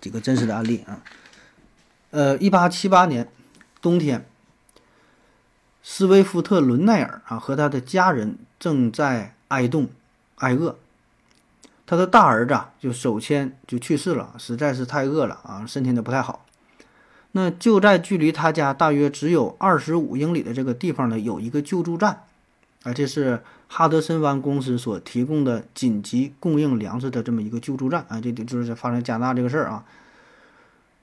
[0.00, 1.00] 几个真实的案例啊。
[2.10, 3.28] 呃，一八七八年
[3.80, 4.26] 冬天，
[5.80, 9.88] 斯威夫特·伦奈尔啊和他的家人正在挨冻、
[10.38, 10.76] 挨饿。
[11.86, 16.44] 他的大儿子啊就首先就去世了，实在是太饿了啊，身体都不太好。
[17.32, 22.24] 那就在距离他家大约只有二十五英里的这个地方呢，有一个救助站，
[22.82, 29.84] 啊，这是哈德森湾公司所提供的紧急供应粮食的这么一个救助站啊，这就是发生加拿大这个事儿啊。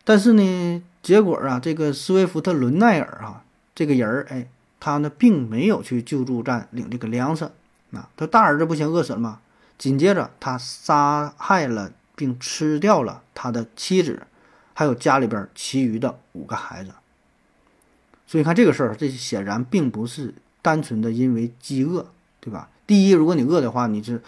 [0.04, 4.48] 但是呢，结果啊，这个斯威夫特·伦奈尔啊，这个人儿，哎，
[4.80, 7.46] 他呢并没有去救助站领这个粮食，
[7.92, 9.40] 啊，他大儿子不行饿死了吗？
[9.78, 14.24] 紧接着，他杀害了并吃掉了他的妻子，
[14.76, 16.92] 还有家里边其余的五个孩子。
[18.28, 22.06] 所以看这个事儿，这显然并不是单纯的因为饥饿，
[22.40, 22.70] 对吧？
[22.86, 24.22] 第一，如果你饿的话，你是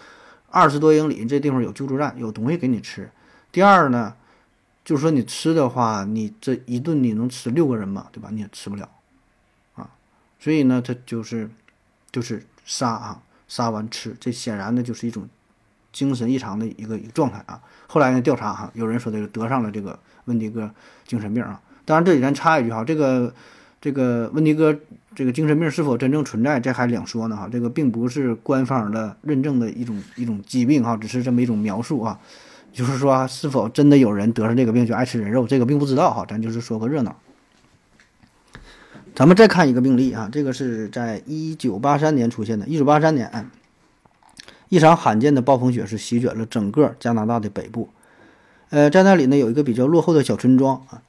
[0.50, 3.04] 二十多英里这地方有救助站，有东西给你吃；
[3.52, 4.16] 第二呢，
[4.84, 8.08] 就是说你吃的话，你这一顿你能吃六个人吗？
[8.10, 8.30] 对吧？
[8.32, 8.90] 你也吃不了
[9.76, 9.88] 啊。
[10.40, 11.48] 所以呢，他就是
[12.10, 15.28] 就是杀啊，杀完吃，这显然呢就是一种。
[15.90, 17.60] 精神异常的一个一个状态啊！
[17.88, 20.70] 后来呢，调查哈，有人说这个得上了这个温迪哥
[21.04, 21.60] 精神病啊。
[21.84, 23.34] 当然，这里咱插一句哈，这个
[23.80, 24.78] 这个温迪哥
[25.14, 27.48] 这个精神病是否真正存在，这还两说呢哈。
[27.50, 32.20] 这个并不是官方的认证的一种一种疾病哈，只是这么一种描述啊。
[32.72, 36.24] 就是说，是否真的有人得上这个病就爱吃人肉，这个并不知道哈。
[36.28, 37.16] 咱就是说个热闹。
[39.14, 43.50] 咱们再看一个病例啊，这个是在一九八三年出现的，一九八三年。
[44.70, 47.88] 一场罕见的暴风雪是席卷了整个加拿大的北部，
[48.70, 51.00] 呃，在那里呢有一个比较落后的小村庄啊，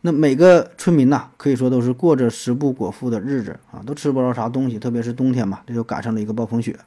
[0.00, 6.78] 那每个村民呐可以说都是过着食不果腹的日子啊，都吃不着啥东西，特别是冬天嘛，这就赶上了一个暴风雪。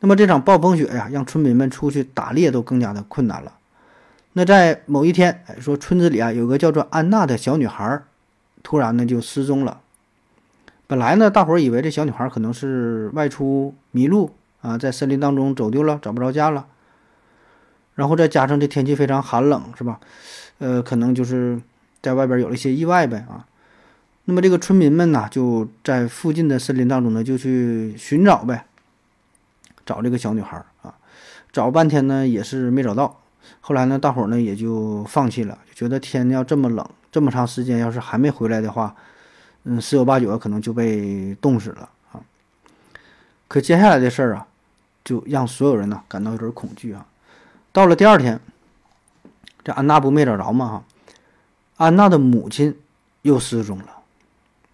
[0.00, 3.52] 那么这场暴风雪呀，让村民们出去打猎都更加的困难了。
[4.32, 8.02] 那在某一天，哎，说村子里啊有个叫做安娜的小女孩，
[8.62, 9.80] 突然呢就失踪了。
[10.86, 14.30] 本来呢，大伙儿以为这小女孩可能是外出迷路。
[14.62, 16.66] 啊，在森林当中走丢了，找不着家了。
[17.96, 19.98] 然后再加上这天气非常寒冷，是吧？
[20.58, 21.60] 呃，可能就是
[22.00, 23.44] 在外边有了一些意外呗啊。
[24.26, 28.66] 那么这个村民们呢，就在附近的森林当中呢，就去寻找呗，
[29.84, 30.94] 找这个小女孩啊。
[31.50, 33.20] 找半天呢，也是没找到。
[33.60, 38.94] 后来呢，大伙呢也就放弃了，觉得天要这么冷，这么长时间，要是还没回来的话，
[39.64, 42.20] 嗯，十有八九可能就被冻死了啊。
[43.48, 44.46] 可接下来的事儿啊。
[45.06, 47.06] 就让所有人呢感到有点恐惧啊！
[47.76, 48.40] 到了第二天，
[49.62, 50.66] 这安娜不没找着吗？
[50.66, 50.84] 哈，
[51.76, 52.74] 安娜的母亲
[53.20, 53.84] 又失踪了。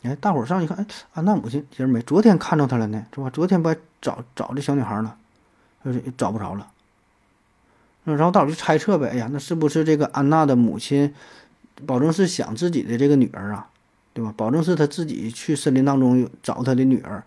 [0.04, 2.00] 哎，大伙儿上去看，哎，安娜母亲今儿没？
[2.02, 3.28] 昨天看着她了呢，是吧？
[3.28, 5.14] 昨天不还找找这小女孩呢，
[5.84, 6.68] 就是找不着了。
[8.04, 11.12] 然后大伙儿就猜测呗，哎呀，那是不是这个安娜的母亲，
[11.84, 13.66] 保证是想自己的这个女儿啊，
[14.14, 14.32] 对吧？
[14.36, 17.20] 保证是她自己去森林当中找她的女儿。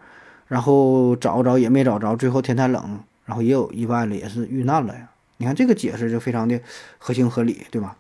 [0.48, 5.10] 然后找找也没找着，最后天太冷，然后也有意外了，也是遇难了呀。
[5.38, 6.60] 你看这个解释就非常的
[6.98, 7.98] 合情合理，对吧？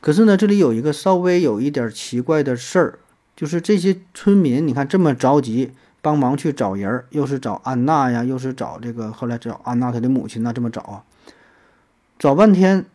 [0.00, 2.98] 可是呢，这里有一个稍微有一点奇怪的事儿，
[3.36, 11.04] 就是这些村民，你看这么着急帮忙去找人，又是找安娜呀，又是找这个后来找安娜她的母亲呐，这么找啊，
[12.18, 12.86] 找半天，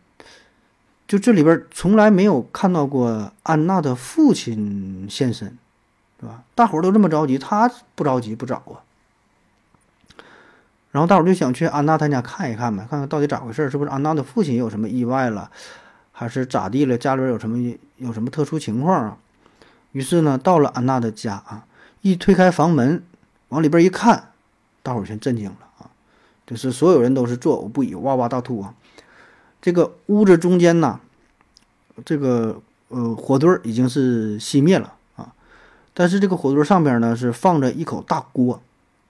[1.06, 5.56] 就这里边从来没有看到过安娜的父亲现身。
[6.20, 6.44] 是吧？
[6.54, 8.80] 大伙儿都这么着急，他不着急不找啊。
[10.94, 15.50] 然后大伙儿就想去安娜他家看一看呗，看看到底咋回事，是不是安娜的父亲有什么意外了，
[16.12, 16.96] 还是咋地了？
[16.96, 19.16] 家里边有什么有什么特殊情况啊？
[19.90, 21.66] 于是呢，到了安娜的家啊，
[22.02, 23.02] 一推开房门，
[23.48, 24.30] 往里边一看，
[24.84, 25.90] 大伙儿全震惊了啊！
[26.46, 28.72] 就是所有人都是作呕不已，哇哇大吐啊！
[29.60, 31.00] 这个屋子中间呢，
[32.04, 35.32] 这个呃火堆已经是熄灭了啊。
[35.92, 38.62] 但是这个火堆上边呢是放着一口大锅，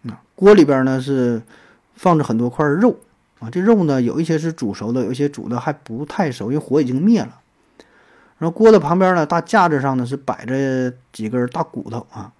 [0.08, 1.42] 啊，锅里边呢是
[1.94, 2.96] 放着很多块肉，
[3.40, 7.40] 啊，这肉呢有一些是煮熟的，有一些煮的还不太熟，因为火已经灭了。
[8.38, 12.32] 然后锅的旁边呢，大架子上呢是摆着几根大骨头啊。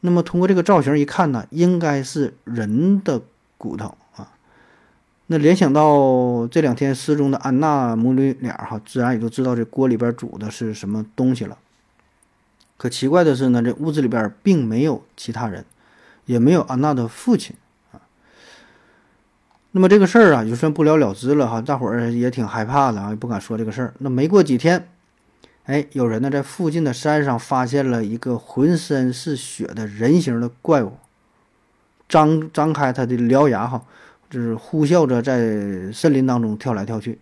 [0.00, 3.22] 那么通过这个造型一看呢，应该是人的
[3.56, 4.32] 骨头啊。
[5.28, 11.56] 那联想到这两天失踪的安娜母女俩哈，自然也就知道这锅里边煮的是什么东西了。
[12.76, 15.64] 可奇怪的是呢，这屋子里边并没有其他人，
[16.24, 17.54] 也没有安娜的父亲。
[19.72, 21.60] 那么这个事儿啊，就算不了了之了哈。
[21.60, 23.94] 大伙儿也挺害怕的啊，也不敢说这个事儿。
[23.98, 24.88] 那没过几天，
[25.66, 30.94] 哎，有人呢在附近的山上发现了一个浑身是血的人形的怪物，
[32.08, 33.84] 张张开它的獠牙哈，
[34.28, 37.20] 就是呼啸着在森林当中跳来跳去，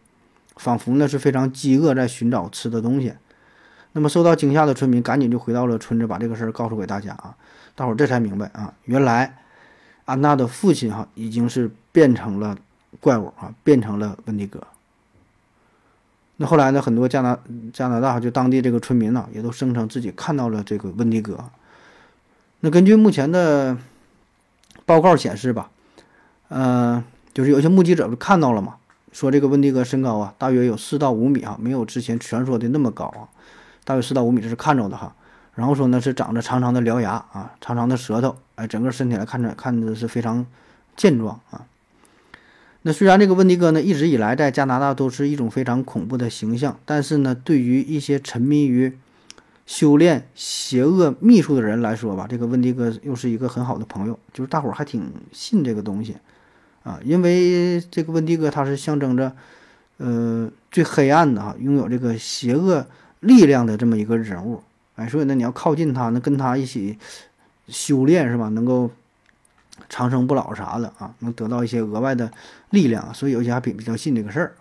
[0.57, 3.13] 仿佛呢是非常饥饿，在寻找吃的东西。
[3.93, 7.37] 那么受到惊吓的村民赶紧就回到了村子，把这个事儿告诉给大家啊。
[7.75, 9.39] 大伙儿这才明白啊，原来
[10.07, 12.57] 安娜的父亲哈已经是变成了
[13.01, 14.63] 怪物啊，变成了温迪哥。
[16.37, 17.37] 那后来呢，很多加拿
[17.73, 21.51] 加拿大就当地这个村民呢，也都声称自己看到了这个温迪哥。
[22.61, 23.77] 那根据目前的
[24.87, 25.71] 报告显示吧，
[26.51, 27.03] 呃，
[27.35, 28.77] 就是有些目击者不看到了嘛，
[29.11, 33.27] 说这个温迪哥身高啊，大约有四到五米啊，没有之前传说的那么高啊，
[33.83, 35.13] 大约四到五米，这是看着的哈。
[35.57, 40.47] 然后说呢，是长着长长的獠牙啊，长长的舌头，哎，整个身体来看着看着是非常
[40.97, 41.67] 健壮啊。
[42.89, 48.91] 那虽然这个温迪哥呢，一直以来在加拿大都是一种非常恐怖的形象，但是呢，对于一些沉迷于
[49.67, 56.17] 修炼邪恶秘术的人来说吧，这个温迪哥又是一个很好的朋友，就是大伙儿还挺信这个东西
[56.83, 59.37] 啊，因为这个温迪哥他是象征着
[59.99, 62.87] 呃最黑暗的哈，拥有这个邪恶
[63.21, 64.63] 力量的这么一个人物，
[64.97, 66.97] 哎，所以呢，你要靠近他，那跟他一起
[67.69, 68.49] 修炼是吧？
[68.49, 68.91] 能够。
[69.89, 72.31] 长生不老啥的啊，能得到一些额外的
[72.71, 74.55] 力量，所以有些还比比较信这个事儿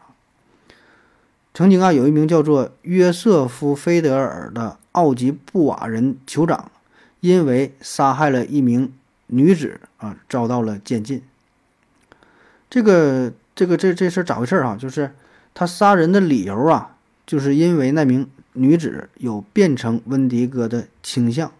[1.53, 6.71] 曾经啊，有一名叫做约瑟夫·菲德尔的奥吉布瓦人酋长，
[7.19, 8.93] 因为杀害了一名
[9.27, 11.21] 女子啊，遭到了监禁。
[12.69, 14.77] 这个这个这这事儿咋回事啊？
[14.79, 15.11] 就是
[15.53, 16.95] 他杀人的理由啊，
[17.25, 21.51] 就是因为那名女子有变成温迪哥的倾向，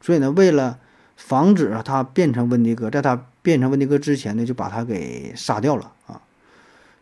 [0.00, 0.78] 所以呢，为了。
[1.16, 6.20] 防止，他变成温迪哥，在他变成温迪哥之前呢，就把他给杀掉了啊。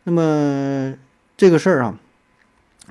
[0.05, 0.95] 那么
[1.37, 1.99] 这个事儿啊，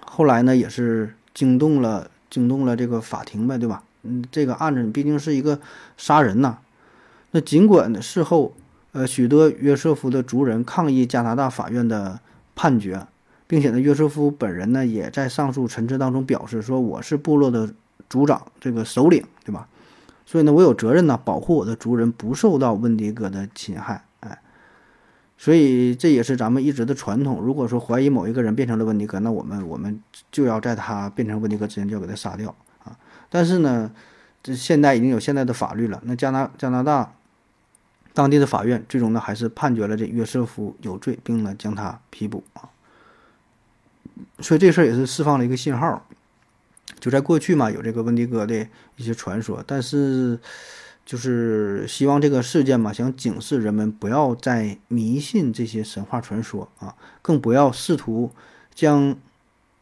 [0.05, 3.83] 后来呢也是惊动了惊动了这个法庭呗，对吧？
[4.03, 5.59] 嗯，这个案子毕竟是一个
[5.95, 6.57] 杀人呐。
[7.31, 8.53] 那尽管事后
[8.91, 12.19] 呃许多约瑟夫的族人抗议加拿大法院的
[12.53, 13.07] 判决，
[13.47, 17.73] 并且呢约瑟夫本人呢也在上诉陈词当中表示说，我是部落的
[18.09, 19.67] 族长，这个首领，对吧？
[20.25, 24.05] 所以呢，我有责任呢，保护我的族人不受到温迪哥的侵害。
[24.21, 24.41] 哎，
[25.37, 27.41] 所以这也是咱们一直的传统。
[27.41, 30.01] 如果说怀疑某一个人变成了温迪哥，那我们我们
[30.31, 32.97] 就要在他变成温迪哥之前就要给他杀掉啊。
[33.29, 33.91] 但是呢，
[34.41, 36.01] 这现在已经有现在的法律了。
[36.05, 37.13] 那加拿加拿大
[38.13, 42.69] 当地的法院最终呢，还是判决了这约瑟夫有罪，并呢将他批捕啊。
[44.39, 46.05] 所以这事儿也是释放了一个信号。
[47.03, 50.39] 就在过去嘛，有这个温迪哥的一些传说，但是
[51.05, 58.31] 就是希望这个事件嘛，想警示人们不要再迷信这些神话传说啊，更不要试图
[58.73, 59.17] 将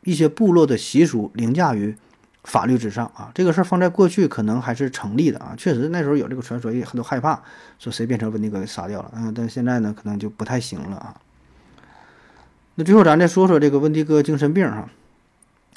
[0.04, 1.96] 一些部落的习俗凌驾于
[2.44, 3.30] 法律之上啊。
[3.36, 7.44] 这个事儿放在过去可能还是成立的啊，确实那时候有这个传说，也很多害怕
[7.78, 11.22] 说谁变成温迪哥给杀掉了啊，但现在呢，可能就不太行了啊。
[12.74, 14.90] 那最后咱再说说这个温迪哥精神病哈，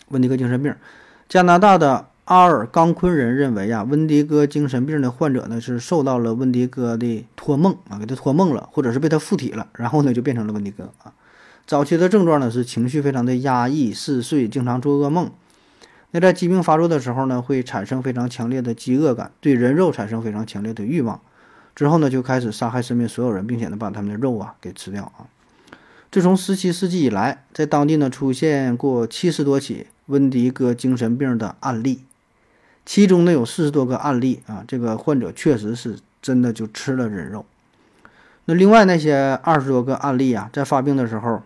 [0.08, 0.74] 温迪哥精神病。
[1.34, 11.12] 加拿大的阿尔冈昆人认为呀，温迪哥精神病的患者呢是受到了温迪哥的托梦啊，给他托梦了，或者是被他附体了，然后呢就变成了温迪哥啊。
[11.66, 15.28] 早期的症状呢是情绪非常的压抑、嗜睡、经常做噩梦。
[16.12, 21.20] 那在疾病发作的时候呢，会产生非常强烈的饥饿感，对人肉产生非常强烈的欲望。
[21.74, 25.26] 之后呢，就开始杀害身边所有人，并且呢把他们的肉啊给吃掉啊。
[26.12, 29.88] 自从17世纪以来，在当地呢出现过七十多起。
[30.06, 32.04] 温迪哥精神病的案例，
[32.84, 37.46] 其中呢有四十多个案例啊，这个患者确实是真的就吃了人肉。
[38.44, 41.42] 那另外那些二十多个案例啊，在发病的时候，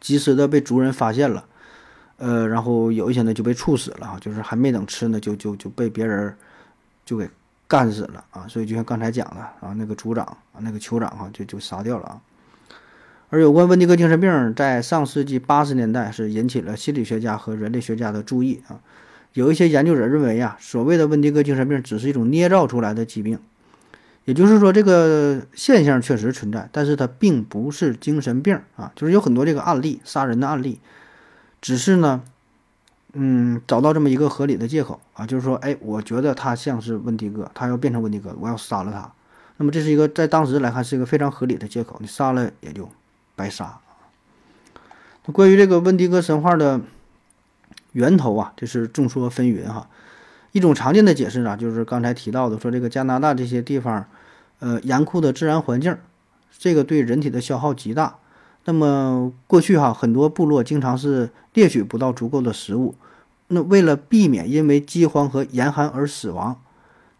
[0.00, 1.44] 及时的被族人发现了，
[2.16, 6.36] 呃，然后有一些呢就被处死了啊，就是还没等吃呢，就就就被别人
[7.04, 7.30] 就给
[7.68, 8.44] 干死了啊。
[8.48, 12.20] 所以就像刚才讲的啊，那个族长啊，那个酋长哈，就就杀掉了啊。
[13.30, 18.80] 而有关温迪格精神病，在上世纪八十年代是引起了心理学家和人类学家的注意啊。
[19.32, 23.36] 有一些研究者认为呀，所谓的温迪格精神病只是一种捏造出来的疾病，
[24.26, 28.92] 也就是说，这个现象确实存在，但是它并不是精神病啊。
[28.94, 30.78] 就是有很多这个案例，杀人的案例，
[31.60, 32.22] 只是呢，
[33.14, 39.10] 嗯，找到这么一个合理的借口啊，就是说，哎，我觉得他像是温迪格，他要变成温迪格，我要杀了他。
[39.56, 42.88] 那么这是一个在当时来看是一个非常合理的借口，你杀了也就。
[43.34, 43.78] 白杀
[45.26, 46.80] 那关于这个温迪格神话的
[47.92, 49.88] 源头啊，这是众说纷纭哈。
[50.52, 54.06] 一种常见的解释啊，就是刚才提到的，说这个加拿大这些地方，
[54.60, 55.96] 呃，严酷的自然环境，
[56.58, 58.16] 这个对人体的消耗极大。
[58.66, 62.94] 那么过去哈，很多部落经常是猎取不到足够的食物，
[63.48, 66.60] 那为了避免因为饥荒和严寒而死亡，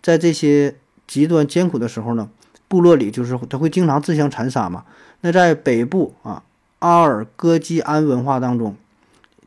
[0.00, 2.30] 在这些极端艰苦的时候呢，
[2.74, 4.84] 部落里就是他会经常自相残杀嘛。
[5.20, 6.42] 那在北部啊，
[6.80, 8.74] 阿尔戈基安文化当中，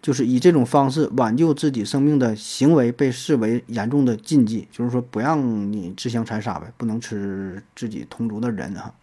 [0.02, 8.94] 就是以这种方式挽救自己生命的行为被视为严重的禁忌，就是说不让你自相残杀呗，不能吃自己同族的人啊。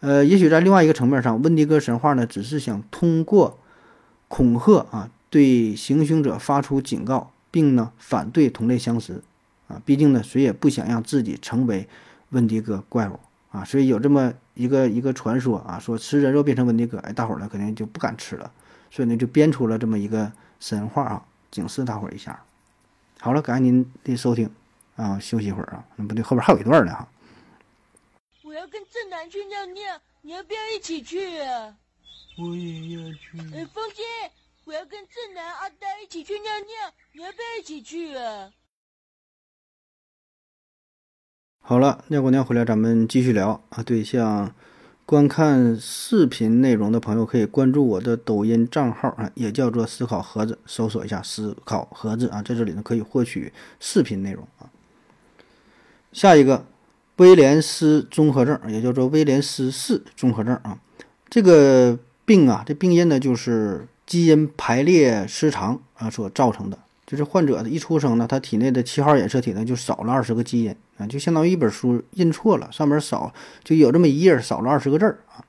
[0.00, 3.58] 呃，也许在另外一个层面上，温迪格神话呢，只是想通过
[4.28, 9.20] 恐吓啊，对行凶者发出警告，并呢反对同类相食
[9.68, 9.82] 啊。
[9.84, 11.86] 毕竟呢，谁也不想让自己成为
[12.30, 13.18] 温迪哥怪物
[13.50, 13.64] 啊。
[13.64, 18.52] 所以有这么一个一个传说啊，说吃人肉变成温迪哥，哎，大伙儿呢肯定就不敢吃了。
[18.90, 22.42] 所以呢，就编出了这么一个神话啊，警示大伙儿一下。
[23.20, 24.50] 好了，感谢您的收听
[24.96, 27.08] 啊，休息一会儿啊，那不对，后边还有一段呢哈。
[28.42, 31.76] 我要跟正南去尿尿，你要不要一起去啊？
[32.38, 33.38] 我也要去。
[33.54, 34.04] 哎，风心，
[34.64, 38.50] 我要跟正南、阿呆一起去尿尿，你要不要一起去啊？
[41.60, 43.82] 好了，尿过尿回来，咱们继续聊啊。
[43.82, 44.52] 对，像
[45.04, 54.70] 观看视频内容的朋友，可以关注我的抖音账号啊，也叫做“思考盒子”，搜索一下“思考盒子”啊，在这里呢可以获取视频内容啊。
[56.12, 56.64] 下一个。
[57.18, 60.78] 威廉斯综合症，也叫做威廉斯氏综合症啊，
[61.28, 66.78] 这个病啊，这病因呢就是基因排列失常啊所造成的。
[67.08, 73.32] 就是患者一出生呢，他体内的七号染色体呢就少了二十个基因啊，就相当于一本书印错了，上面少
[73.64, 75.40] 就有这么一页少了二十个字儿啊。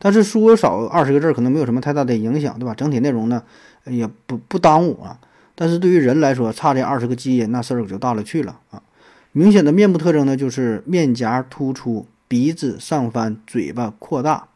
[0.00, 2.74] 但是书少二十个字儿可能没有什么太大的影响，对吧？
[2.74, 3.40] 整体内容呢
[3.84, 5.16] 也不不耽误啊。
[5.54, 8.82] 但是对于人来说，差这二十个基因，那事儿可就大了去了啊。
[9.30, 14.48] 明显的面部特征呢，就是面颊突出、鼻子上翻、嘴巴扩大。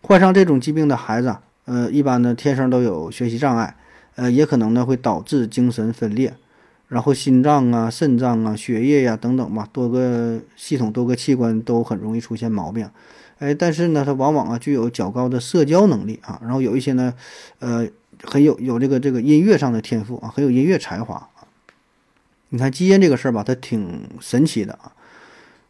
[0.00, 3.74] 患上这种疾病的孩子，呃，一般呢天生都有学习障碍，
[4.16, 6.34] 呃，也可能呢会导致精神分裂，
[6.88, 12.88] 然后心脏啊、肾脏啊、血液呀等等吧，多个系统、多个器官都很容易出现毛病。
[13.38, 17.14] 哎，但是呢，它往往啊具有较高的社交能力啊，然后有一些呢，
[17.60, 17.88] 呃，
[18.22, 21.26] 很有有这个这个音乐上的天赋啊，很有音乐才华。
[22.50, 24.92] 你看基因这个事儿吧，它挺神奇的啊，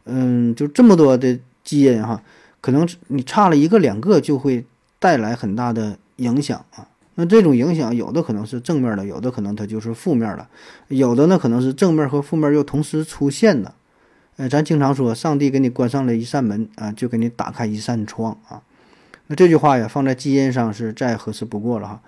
[0.05, 2.21] 嗯，就这么多的基因哈，
[2.59, 4.65] 可能你差了一个两个就会
[4.99, 6.87] 带来很大的影响啊。
[7.15, 10.47] 那这种影响有的可能是正面的，有的可能它就是负面的，
[10.87, 13.73] 有的呢可能是正面和负面又同时出现的。
[14.37, 18.61] 呃，咱经常说，上帝给你关上了一扇门啊，就给你打开一扇窗啊。
[19.27, 22.01] 那这句话呀，放在基因上是再合适不过了哈。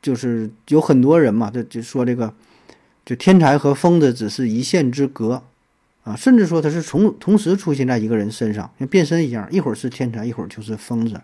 [0.00, 2.32] 就是有很多人嘛，就就说这个。
[3.06, 5.42] 就天才和疯子只是一线之隔，
[6.04, 11.18] 啊，甚至说他是从同时出现在一个人身上，像变身一样，一会儿是天才，一会儿就是疯子，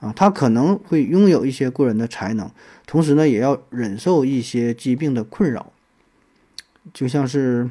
[0.00, 2.50] 啊，他可能会拥有一些过人的才能，
[2.86, 5.72] 同时呢，也要忍受一些疾病的困扰，
[6.92, 7.68] 就像是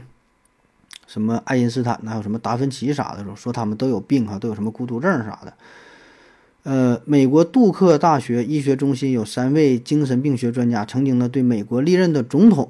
[1.07, 5.53] 什么爱因斯坦还有什么达芬奇啥的，说他们都有病啊，都有什么孤独症啥的。
[6.63, 12.69] 呃，美国杜克大学医学中心有三位精神病学专家，曾经呢对美国历任的总统。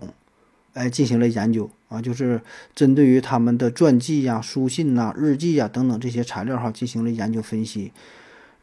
[0.74, 2.42] 哎，进行了研究啊，就是
[2.76, 7.94] 针对于他们的传记呀、书信呐、日记呀等等这些材料哈，进行了研究分析，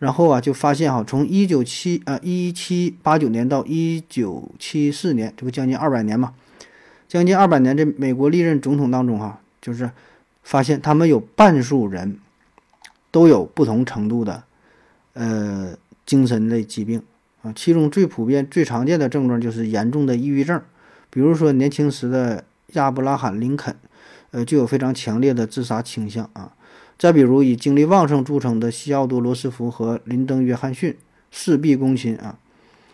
[0.02, 6.34] 然后啊，就发现哈，从一九七啊一七八九年到一九七四年，这不将近二百年嘛，
[7.06, 9.88] 将近二百年这美国历任总统当中哈，就是
[10.42, 12.18] 发现他们有半数人
[13.12, 14.42] 都有不同程度的
[15.12, 17.00] 呃精神类疾病
[17.42, 20.60] 啊，其中最普遍、最常见的症状就是严重的抑郁症。
[21.10, 22.42] 比如说，年轻时的
[22.72, 23.76] 亚伯拉罕·林肯，
[24.32, 26.52] 呃，就有非常强烈的自杀倾向啊。
[27.02, 30.96] 再比如，以精力旺盛著称的西奥多·罗斯福和林登·约翰逊，
[31.32, 32.38] 事必躬亲啊。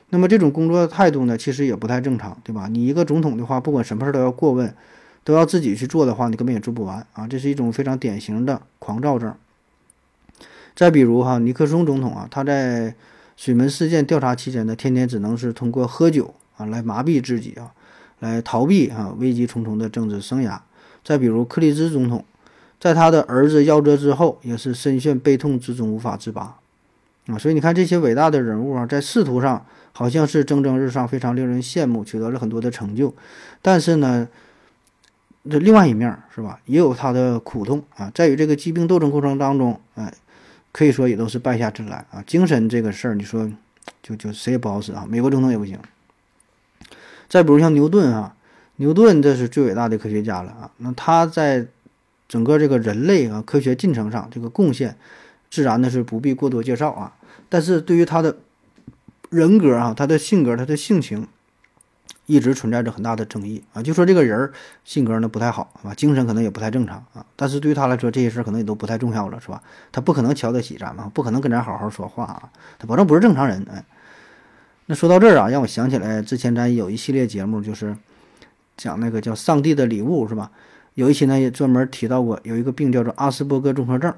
[0.09, 2.69] 那么，这种工作态度呢，其实也不太正常，对吧？
[2.69, 4.75] 你一个总统的话，不管什么事都要过问，
[5.25, 7.27] 都要自己去做的话，你根本也做不完啊。
[7.29, 9.35] 这是一种非常典型的狂躁症。
[10.75, 12.95] 再比如哈，尼克松总统啊，他在
[13.37, 17.73] 水门事件调查期间呢，天天只能是通过喝酒啊来麻痹自己啊。
[18.21, 20.59] 来逃避啊危机重重的政治生涯。
[21.05, 22.25] 再比如克里兹总统，
[22.81, 26.57] 在他的儿子夭折之后，也是深陷悲痛之中无法自拔
[27.27, 27.37] 啊。
[27.39, 33.13] 所以你看这些伟大的人物啊，在仕途上好像是蒸蒸日上，非常令人羡慕，取得了很多的成就。
[33.61, 34.29] 但是呢，
[35.51, 38.11] 这另外一面是吧，也有他的苦痛啊。
[38.15, 40.15] 在与这个疾病斗争过程当中，哎，
[40.71, 42.23] 可以说也都是败下阵来啊。
[42.27, 43.51] 精神这个事儿，你说
[44.03, 45.05] 就就谁也不好使啊。
[45.09, 45.77] 美国总统也不行。
[47.29, 48.35] 再比如像牛顿啊，
[48.77, 50.71] 牛顿这是最伟大的科学家了啊。
[50.77, 51.67] 那他在
[52.29, 54.97] 整个这个人类啊科学进程上这个贡献，
[55.51, 57.15] 自然呢是不必过多介绍啊。
[57.49, 58.37] 但是对于他的
[59.31, 61.27] 人格啊，他的性格，他的性情，
[62.27, 63.83] 一直存在着很大的争议啊。
[63.83, 64.53] 就说这个人儿
[64.85, 65.95] 性格呢不太好，啊？
[65.95, 67.25] 精神可能也不太正常啊。
[67.35, 69.63] 但是对于他来说，这些事儿可能也都不太重要了，是吧？
[69.91, 72.51] 他不可能瞧得起咱们，不可能跟咱好好说话啊。
[72.79, 73.83] 他保证不是正常人，哎。
[74.91, 77.97] 那说到这儿啊，让我想起来之前咱有一系列节目，就是
[78.77, 80.51] 讲那个叫《上帝的礼物》，是吧？
[80.99, 84.13] 有一期呢也专门提到过，有一个病叫做阿斯伯格综合症，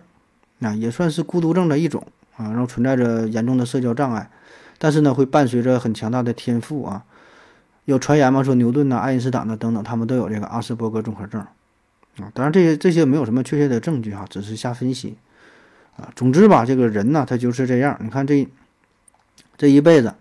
[0.60, 2.02] 啊，也算是孤独症的一种
[2.38, 4.30] 啊，然后存在着严重的社交障碍，
[4.78, 7.04] 但是呢会伴随着很强大的天赋啊。
[7.84, 11.38] 有传言嘛，说牛顿呐、爱因斯坦呐等等，他们都有这个阿斯伯格综合症
[12.18, 12.32] 啊。
[12.32, 15.18] 当然这些这些没有什么确切的证据哈，只是瞎分析
[15.98, 16.10] 啊。
[16.16, 18.48] 总之吧，这个人呢他就是这样，你看这
[19.58, 20.14] 这一辈子。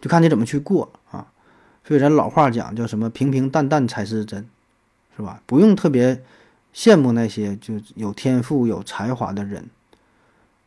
[0.00, 1.28] 就看你怎么去过啊，
[1.86, 4.44] 所以咱老话讲叫什么平平淡淡才是真，
[5.16, 5.40] 是吧？
[5.46, 6.22] 不用特别
[6.74, 9.68] 羡慕那些就有天赋有才华的人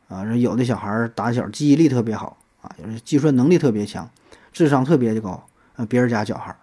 [0.08, 4.08] 啊，有的小孩打小记忆力特别好啊，有的计算能力特别强，
[4.52, 5.44] 智商特别的高
[5.74, 6.54] 啊，别人家小孩。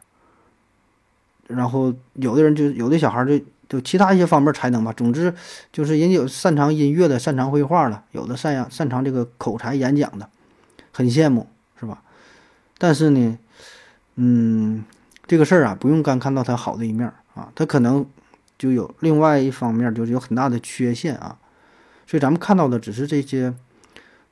[1.48, 5.34] 然后有的人就有的小孩就就其他一些方面才能吧，总之
[5.74, 10.30] 就是人家有擅长音乐的，擅长绘画的，有的擅长擅长这个口才演讲的，
[10.94, 12.02] 很羡慕，是吧？
[12.78, 13.38] 但是呢，
[14.16, 14.86] 嗯，
[15.28, 18.06] 这个事儿啊，不用干看到他好的一面啊，他可能
[18.58, 21.38] 就有另外一方面，就是有很大的缺陷啊。
[22.06, 23.54] 所以咱们看到的只是这些，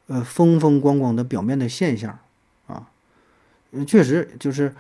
[0.08, 2.20] 呃，风风光光的表面的现象
[2.68, 2.88] 啊。
[3.88, 4.74] 确实就是，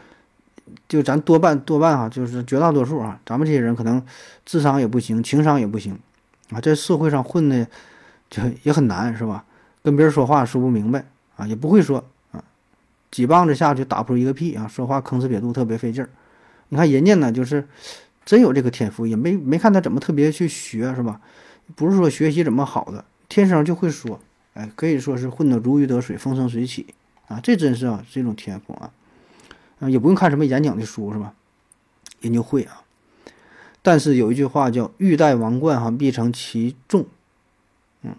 [0.87, 4.05] 就咱多半多半哈，就是绝大多数啊，咱们这些人可能
[4.45, 5.97] 智商也不行，情商也不行
[6.51, 7.65] 啊，在社会上混的
[8.29, 9.45] 就也很难，是吧？
[9.83, 11.05] 跟别人说话说不明白
[11.37, 12.43] 啊，也不会说啊。
[13.09, 14.67] 几棒子下去打不出一个屁啊！
[14.67, 16.09] 说话吭哧瘪肚，特别费劲儿。
[16.69, 17.67] 你看人家呢，就是
[18.25, 21.19] 真有这个天赋，也没没看他怎么特别去学，是吧？
[21.75, 24.19] 不是说学习怎么好的，天生就会说，
[24.53, 26.87] 哎，可以说是混得如鱼得水，风生水起
[27.27, 27.39] 啊！
[27.41, 28.91] 这真是啊，这种天赋啊，
[29.79, 31.33] 啊，也不用看什么演讲的书，是吧？
[32.19, 32.83] 人就会啊。
[33.81, 37.05] 但是有一句话叫“欲戴王冠，哈，必承其重”，
[38.03, 38.15] 嗯，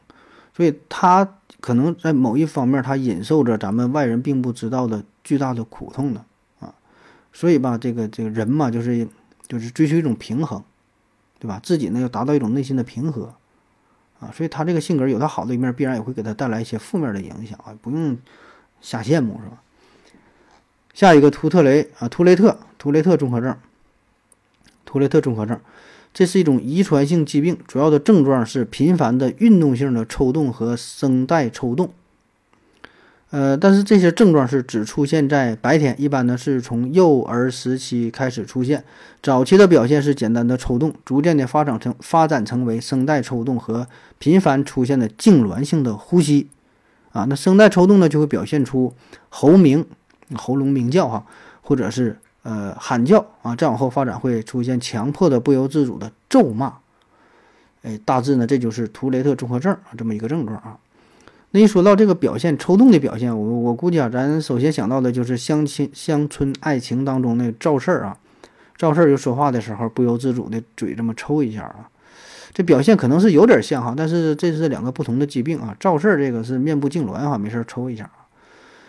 [0.56, 1.36] 所以他。
[1.60, 6.24] 可能在某一方面，他忍受着咱们外人并不知道的巨大的苦痛的
[6.58, 6.74] 啊，
[7.32, 9.06] 所以吧，这个这个人嘛，就是
[9.52, 10.62] 就是追求一种平衡，
[11.38, 11.60] 对吧？
[11.62, 13.34] 自己呢要达到一种内心的平和
[14.18, 18.16] 啊，所以他这个性格有他好的一面，必然也会给他带来一些负面的影响啊，不用
[18.80, 19.60] 瞎羡慕是吧？
[20.94, 23.54] 下一个图特雷啊，图雷特图雷特综合症，
[24.86, 25.60] 图雷特综合症。
[26.14, 31.92] 这是一种遗传性疾病，主要的症状是频繁的运动性的抽动和声带抽动。
[33.32, 38.84] 呃，但是这些症状是只出现在白天，一般呢是从幼儿时期开始出现。
[39.22, 46.48] 早期的表现是简单的抽动，逐渐的发展成发展成为声带抽动和频繁出现的痉挛性的呼吸。
[47.12, 48.94] 啊，那声带抽动呢就会表现出
[49.30, 49.84] 喉鸣、
[50.34, 51.26] 喉咙鸣叫哈，
[51.62, 52.18] 或者是。
[52.44, 56.74] 呃，喊叫啊，再往后发展会出现强迫的、不由自主的咒骂，
[57.82, 60.76] 哎，大致呢，这就是图雷特综合症啊这么一个症状啊。
[61.54, 68.16] 那一说到这个表现，抽动的表现，我我估计啊，咱首先想到的就是乡亲乡村爱情当中那赵四儿啊，
[68.74, 71.90] 赵四儿就说话的时候不由自主的嘴这么抽一下啊，
[72.54, 75.76] 这表现可能是有点像哈，但是这是两个不同的疾病啊。
[75.78, 78.24] 赵四儿这个是面部痉挛哈，没事抽一下啊。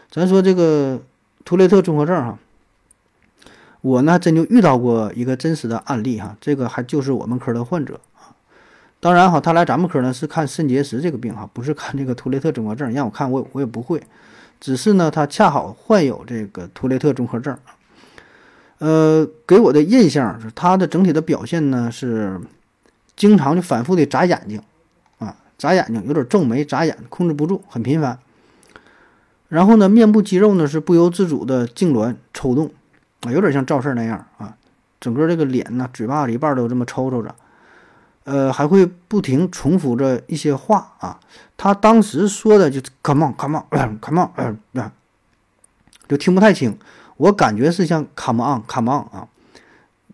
[0.09, 1.01] 咱说这个
[1.43, 2.39] 图雷特综合症哈。
[3.81, 7.99] 我呢，真就遇到过一个真实的案例哈，这个还就是我们科的患者。
[9.03, 12.89] 当然哈，他来咱们科呢是看肾结石这个病哈，不是看这个图雷特综合症。
[12.93, 14.01] 让我看我我也不会，
[14.61, 17.57] 只是呢他恰好患有这个图雷特综合症。
[18.77, 22.39] 呃，给我的印象是他的整体的表现呢是
[23.17, 24.61] 经常就反复的眨眼睛
[25.19, 28.17] 啊，眨眼睛，有点皱眉，眨眼，控制不住，很频繁。
[29.49, 32.71] 然后呢，面部肌肉呢是不由自主的痉挛抽动。
[33.23, 34.55] 啊，有点像赵四那样啊，
[35.01, 37.35] 整个这个脸呢、嘴巴里一半都这么抽抽着，
[38.23, 41.19] 呃，还会不停重复着一些话啊。
[41.57, 44.91] 他当时说的就 “come on，come on，come on”，啊，
[46.07, 46.77] 就听不太清。
[47.17, 49.27] 我感觉是像 “come on，come on” 啊，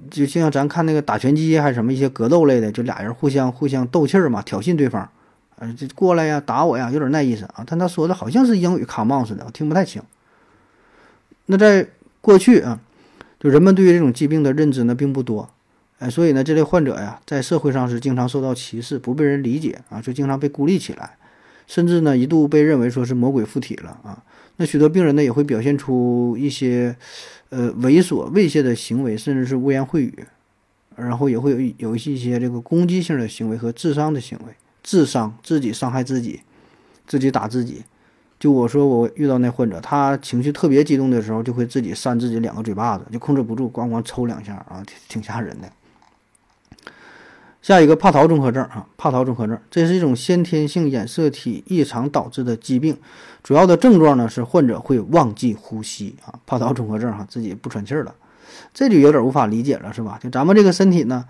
[0.10, 5.10] 就像咱看那个打拳击还是什么一些格斗类的，就俩人互相互相斗气儿嘛，挑衅对方，
[5.58, 7.64] 呃，就过来呀，打我呀，有点那意思啊。
[7.66, 10.02] 但他说的好像是英语 “come on” 似的，我听不太清。
[11.46, 11.88] 那在
[12.22, 12.80] 过去啊。
[13.42, 15.50] 就人们对于这种疾病的认知呢并不多，
[16.00, 21.18] 哎，所以呢这类患者呀在社会上是经常受到歧视，不被人理解啊，就经常被孤立起来，
[21.68, 24.24] 甚至呢一度被认为说是魔鬼附体了啊。
[24.58, 26.96] 那许多病人呢也会表现出一些
[27.50, 30.26] 呃猥琐猥亵的行为，甚至是污言秽语，
[30.96, 36.42] 然后也会有有一些这个攻击性的行为和自伤的行为，自伤自己伤害自己，
[37.08, 37.84] 自己打自己。
[38.40, 45.70] 就我说，我遇到那患者，他情绪特别激动的时候，就会自己扇自己两个嘴巴子，就控制不住，咣咣抽两下啊，挺挺吓人的。
[47.62, 52.96] 下一个帕陶综合症啊，帕陶综合症，这是一种先天性染色体异常导致的疾病，
[53.44, 58.16] 主要的症状呢是患者会忘记呼吸啊，帕陶综合症哈，自己不喘气儿了，
[58.74, 60.18] 这就有点无法理解了，是吧？
[60.24, 61.26] 就咱们这个身体呢，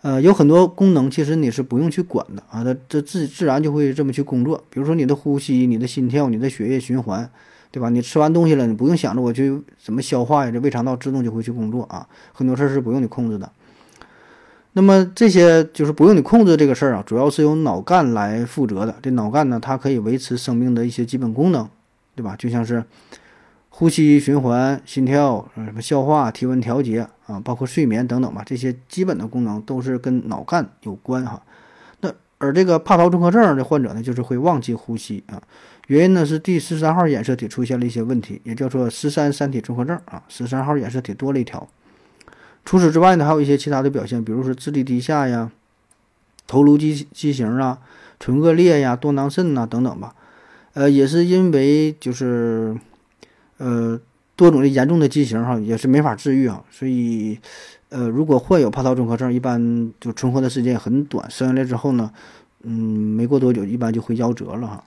[0.00, 7.28] 呃，有很多功能其实你是不用去管的啊，它这自自然就会这么去工作，比如说你的呼吸、你的心跳、你的血液循环，
[7.70, 7.90] 对吧？
[7.90, 13.52] 你吃完东西了，你不用想着我去怎么消化呀，这胃肠道自动就会去工作啊，很多事儿是不用你控制的。
[14.76, 18.94] 那么这些就是不用你控制这个事儿啊，主要是由脑干来负责的。
[19.00, 21.68] 这脑干呢，它可以维持生命的一些基本功能，
[22.16, 22.34] 对吧？
[22.36, 22.84] 就像是
[23.68, 31.40] 呼吸、循环、心跳、呃什么消化、体温调节啊，包括睡眠等等吧，这些基本的功能都是跟脑干有关哈。
[32.00, 35.40] 那而这个帕劳综合症的患者呢，就是会忘记呼吸啊，
[35.86, 41.68] 原因呢是第十三号染色体出现了一些问题，也叫做十三三体综合症啊，十三号染色体多了一条。
[42.64, 45.50] 除此之外呢，还有一些其他的表现，比如说智力低下呀、
[46.46, 47.78] 头颅畸畸形啊、
[48.18, 50.14] 唇腭裂呀、多囊肾呐等等吧。
[50.72, 52.76] 呃，也是因为就是
[53.58, 54.00] 呃
[54.34, 56.64] 多种的严重的畸形哈，也是没法治愈啊。
[56.70, 57.38] 所以
[57.90, 62.10] 呃，如果患有帕陶综合症，一般就存活的时间很短，生下来之后呢，
[62.62, 64.84] 嗯，没过多久一般就会夭折了哈。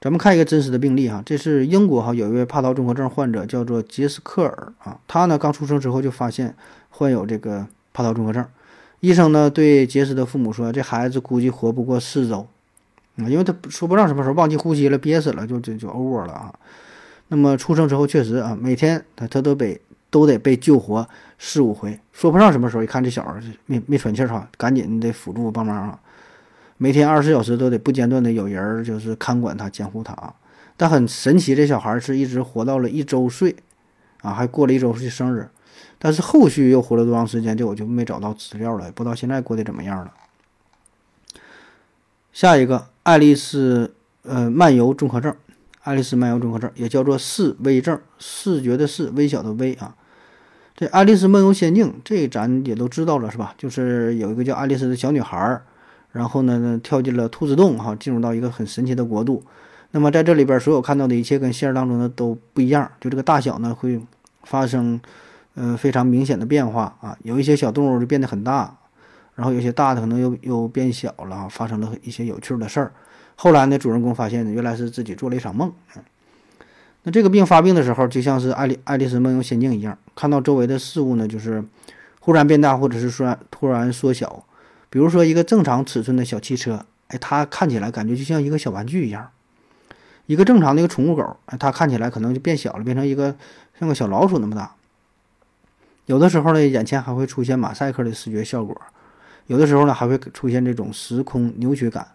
[0.00, 4.98] 咱们看一个真实的病例哈，这是英国哈有一位帕陶综合症患者，叫做杰斯克尔啊。
[5.06, 6.54] 他呢刚出生之后就发现
[6.88, 8.42] 患有这个帕陶综合症，
[9.00, 12.46] 医生呢对杰斯的父母说，这孩子估计活不过四周
[13.16, 16.54] 啊，因为他说不上什么时候忘记呼吸了，憋死了，就就就 over 了啊。
[17.28, 19.78] 那么出生之后确实啊，每天他他都被
[20.08, 21.06] 都得被救活
[21.38, 26.00] 四五回，说不上什么时候，一看这小孩没没喘气儿哈，赶紧得辅助帮忙啊。
[26.82, 30.32] 每天二十四小时都得不间断的有人儿就是看管他、监护他啊。
[30.78, 33.54] 但很神奇，这小孩是一直活到了一周岁，
[34.22, 35.50] 啊，还过了一周岁生日。
[35.98, 40.10] 但是后续又活了多长时间，这我就没找到资料了，不知道现在过得怎么样了。
[42.32, 45.36] 下一个，爱丽丝呃漫游综合症，
[45.82, 49.94] 爱丽丝漫游综合症也叫做视微症，视觉的视，微小的微啊。
[50.74, 53.54] 这爱丽丝梦游仙境，这咱也都知道了是吧？
[53.58, 55.62] 就是有一个叫爱丽丝的小女孩儿。
[56.12, 59.42] 然后呢，跳进了兔子洞，哈，进入到一个很神奇的国度。
[59.92, 64.00] 那么在这里边，所有看到的一切跟现实当中的都不一样，就这个大小呢会
[64.44, 65.00] 发生，
[65.54, 67.16] 呃，非常明显的变化啊。
[67.22, 68.76] 有一些小动物就变得很大，
[69.34, 72.92] 然后有些大的可能又又变小了，发生了一些有趣的事儿。
[73.36, 75.72] 后来呢，主人公发现呢，原来是自己做了一场梦。
[77.02, 81.64] 那这个病发病的时候，就像是爱丽爱丽丝梦游仙境一样，看到周围的事物呢，就是
[82.20, 84.44] 忽然变大，或者是说突然缩小。
[84.90, 89.30] 比如说一个正常尺寸的小汽车，哎，它看起来感觉就像一个小玩具一样；
[90.26, 93.36] 一个正常的一个宠物狗，哎，它看起来可能就变小了，变成一个
[93.78, 94.74] 像个小老鼠那么大。
[96.06, 98.74] 有的时候呢，眼前还会出现马赛克的视觉效果；
[99.46, 102.08] 有的时候呢，还会出现这种时空扭曲感。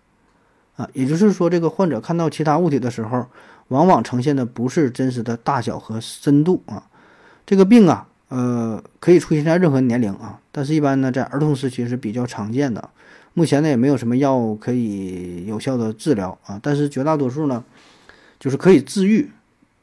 [0.76, 3.28] 啊，也就是说，这个患者看到其他物体的时候，
[3.70, 6.88] 往往呈现的不是真实的大小和深度啊。
[7.46, 8.10] 这个病啊。
[8.36, 12.90] 呃，可以出现在任何年龄啊，但是一般呢，在儿童时期是比较常见的。
[13.34, 17.64] 目前呢，也没有什么药可以有效的治疗啊，但是绝大多数呢，
[18.38, 19.32] 就是可以治愈，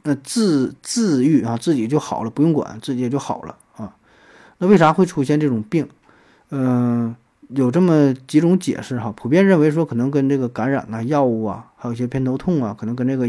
[0.02, 3.96] 那治治愈啊，自己就好了，不用管，自己也就好了啊。
[4.58, 5.88] 那为啥会出现这种病？
[6.50, 7.16] 嗯，
[7.48, 9.10] 有这么几种解释哈。
[9.16, 13.26] 普遍认为说，可能跟这个感染呐、药物啊，还有一些偏头痛啊，可能跟这个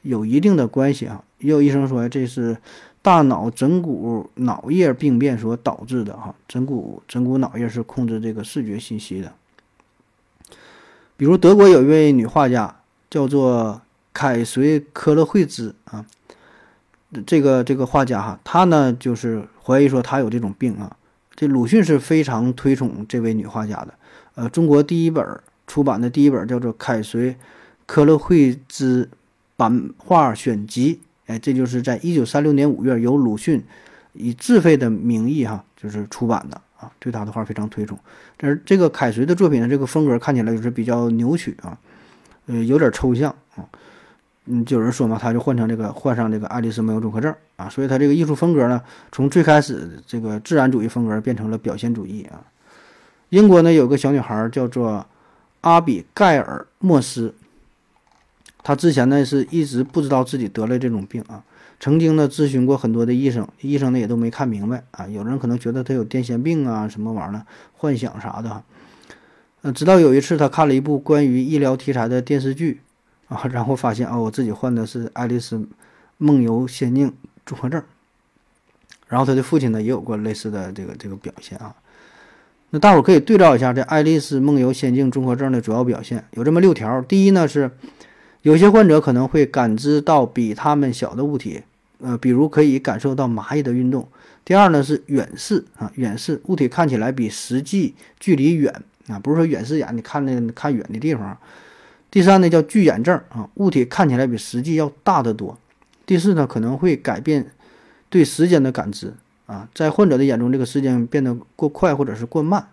[0.00, 1.22] 有一定的关系啊。
[1.44, 2.56] 也有医生说这是。
[3.04, 9.30] 大脑枕骨脑叶病变所导致的哈，枕骨枕骨脑叶是控制这个视觉信息的。
[11.14, 12.76] 比如德国有一位女画家
[13.10, 13.82] 叫做
[14.14, 16.06] 凯绥科勒惠兹啊，
[17.26, 20.96] 这个这个画家哈，她呢就是怀疑说她有这种病啊。
[21.34, 23.92] 这鲁迅是非常推崇这位女画家的，
[24.36, 25.22] 呃，中国第一本
[25.66, 27.34] 出版的第一本叫做《凯绥
[27.84, 29.10] 科勒惠兹
[29.58, 30.94] 版画选集》。
[31.26, 33.62] 哎，这就是在一九三六年五月由鲁迅
[34.12, 37.98] 以自费的名义哈，就是出版的啊，对他的画非常推崇。
[38.36, 41.78] 但是这个凯绥的作品呢，这个风格看起来就是比较扭曲啊，
[42.46, 43.64] 呃，有点抽象啊。
[44.46, 52.44] 嗯，就有人说嘛，他就换成这个患上这个爱丽丝梦游综合症啊，所以他这个艺术风格呢，从最开始这个自然主义风格变成了表现主义啊。
[53.30, 55.06] 英国呢有个小女孩叫做
[55.62, 57.34] 阿比盖尔莫斯。
[58.64, 61.44] 他之前呢是一直不知道自己得了这种病啊，
[61.78, 65.06] 曾经呢咨询过很多的医生，医生呢也都没看明白啊。
[65.06, 67.44] 有人可能觉得他有癫痫病啊，什么玩意儿呢
[67.74, 68.62] 幻想啥的。
[69.60, 72.80] 呃，直到有一次他看了一部关于医疗题材的电视剧
[73.28, 75.68] 啊，然后发现哦，我自己患的是爱丽丝
[76.18, 77.12] 梦游仙境
[77.46, 77.82] 综合症。
[79.06, 81.74] 然后他的父亲呢也有过类似的这个这个表现啊。
[82.70, 87.00] 那大伙儿可以对照一下这爱丽丝梦游仙境综合症的主要表现，有这么六条。
[87.02, 87.70] 第一呢是，
[88.44, 91.62] 有些患者可能会感知到比他们小的物体，
[92.02, 94.06] 呃，比如可以感受到蚂蚁的运动。
[94.44, 101.38] 第二呢是远视啊，远视物体看起来比实际距离远啊，不是说远视眼，你看那看远的地方。
[102.10, 105.56] 第三呢叫巨眼症啊，物体看起来比实际要大得多。
[106.04, 107.50] 第四呢可能会改变
[108.10, 109.14] 对时间的感知
[109.46, 112.68] 啊，在患者的眼中，这个时间变得过快或者是过慢。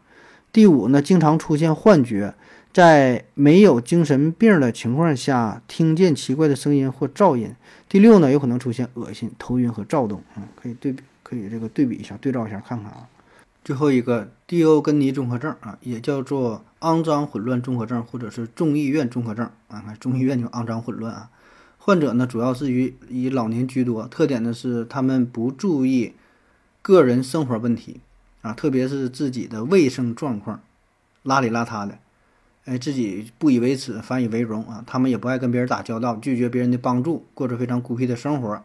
[0.51, 2.33] 第五呢，经常出现幻觉，
[2.73, 7.55] 在没有精神病的情况下，听见奇怪的声音或噪音。
[7.87, 11.03] 第六呢，有可能出现恶心、头晕和躁动嗯，可以对比。
[11.23, 13.07] 可以这个对比一下，对照一下看看啊。
[13.63, 19.81] 最后一个蒂欧根尼综合症啊，也叫做肮脏混乱综合症，或者是众议院综合症啊。
[19.85, 21.29] 看众议院就肮脏混乱啊。
[21.77, 26.15] 患者呢，主要是以以老年居多，特点呢是他们不注意
[26.81, 28.01] 个人生活问题
[28.41, 30.59] 啊，特别是自己的卫生状况，
[31.23, 31.97] 邋里邋遢的，
[32.65, 34.83] 哎，自己不以为耻，反以为荣啊。
[34.85, 38.63] 他们也不爱跟别人打交道，拒绝别人的帮助，过着非常孤僻的生活。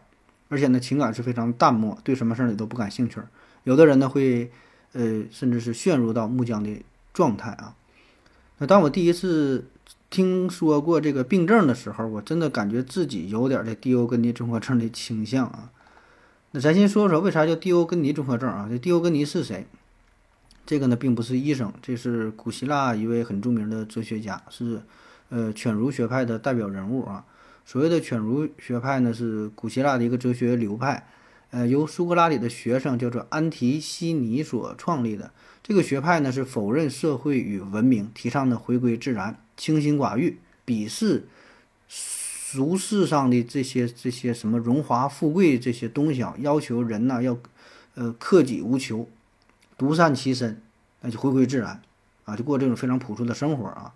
[0.49, 3.19] 而且呢，情感是非常淡漠，对什么事儿你都不感兴趣。
[3.63, 4.51] 有的人呢会，
[4.93, 6.81] 呃，甚至是陷入到木僵的
[7.11, 7.75] 状态啊。
[8.59, 9.65] 那当我第一次
[10.09, 15.71] 听说过这个病症的时候，我真的感觉自己有点这蒂欧根尼综合症的倾向啊。
[16.51, 18.67] 那咱先说说为啥叫蒂欧根尼综合症啊？
[18.69, 19.67] 这蒂欧根尼是谁？
[20.67, 24.81] 这个呢并不是医生，这是古希腊一位很著名的哲学家，是
[25.29, 27.25] 呃犬儒学派的代表人物啊。
[27.65, 31.07] 所谓的犬儒学派呢，是古希腊的一个哲学流派，
[31.51, 35.31] 呃，由苏格拉底的学生叫做安提西尼所创立的。
[35.63, 41.27] 这个学派呢，是否认社会与文明，提倡的回归自然，清心寡欲，鄙视
[41.87, 47.37] 俗世上的这些这些什么荣华富贵这些东西啊，要求人呢要，
[47.95, 49.09] 呃，克己无求，
[49.77, 50.61] 独善其身，
[51.01, 51.81] 那就回归自然，
[52.25, 53.93] 啊，就过这种非常朴素的生活啊。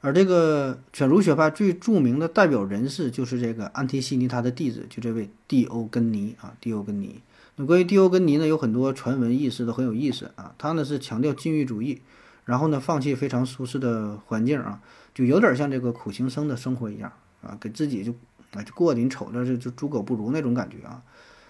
[0.00, 7.22] 而这个犬儒学派最著名的代表人士就是这个安提西尼他的弟子，就这位蒂欧根尼啊，蒂欧根尼。
[7.56, 10.54] 那关于蒂欧根尼呢，有很多传闻轶事都很有意思啊。
[10.58, 12.02] 他呢是强调禁欲主义，
[12.44, 14.82] 然后呢放弃非常舒适的环境啊，
[15.14, 17.10] 就有点像这个苦行僧的生活一样
[17.42, 18.12] 啊，给自己就
[18.52, 21.02] 啊就过得你瞅着就就猪狗不如那种感觉啊。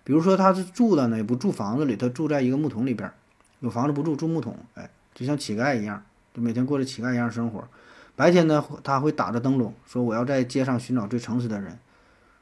[0.05, 3.11] 比如说他是住的呢也不住房子里，他住在一个木桶里边，
[3.65, 6.03] 有房子不住住木桶，哎，就像乞丐一样，
[6.35, 7.67] 就每天过着乞丐一样生活。
[8.15, 11.79] 白天呢，他会打着灯笼说：“我要在街上寻找最诚实的人。”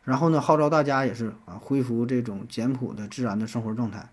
[0.02, 4.08] 然后呢，号召大家也是啊，恢复这种简朴的自然的生活状态。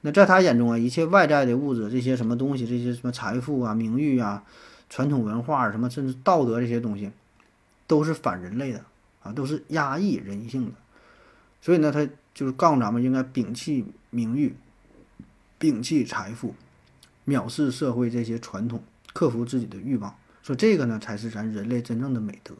[0.00, 4.42] 那在他眼中啊，一切外在的物质，这些什么东西，这些什么财富啊、名誉啊、
[4.88, 7.12] 传统文化什么，甚至道德这些东西，
[7.86, 8.82] 都是反人类的
[9.22, 10.72] 啊，都是压抑人性的。
[11.60, 14.56] 所以呢，他就是告诉咱们，应该摒弃名誉，
[15.60, 16.54] 摒弃财富，
[17.26, 18.82] 藐视社会这些传统，
[19.12, 20.16] 克服自己的欲望。
[20.42, 22.54] 说这个呢，才是咱人类真正的美德。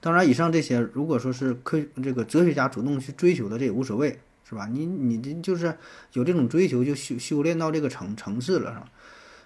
[0.00, 4.68] 当然，以上这些，如果说是科这个哲学家主动去追求的，这也无所谓，是吧？
[4.70, 5.74] 你你这就是
[6.12, 8.90] 有这种追求，就修修炼到这个层层次了，是吧？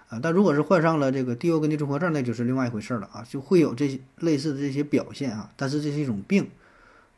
[0.09, 5.49] 啊，但如果是患上了这个蒂欧根尼综合症，那就是另外一回事了啊，就会有这些类似的这些表现啊。
[5.55, 6.49] 但是这是一种病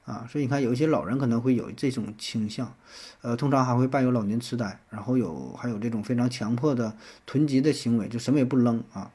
[0.05, 2.73] 啊，所以你看，有一些老人可能会有这种倾向，
[3.21, 6.95] 呃，通常还会伴有老年痴呆，然后有还有这种非常强迫的
[7.25, 9.11] 囤积的行为，就什么也不扔啊。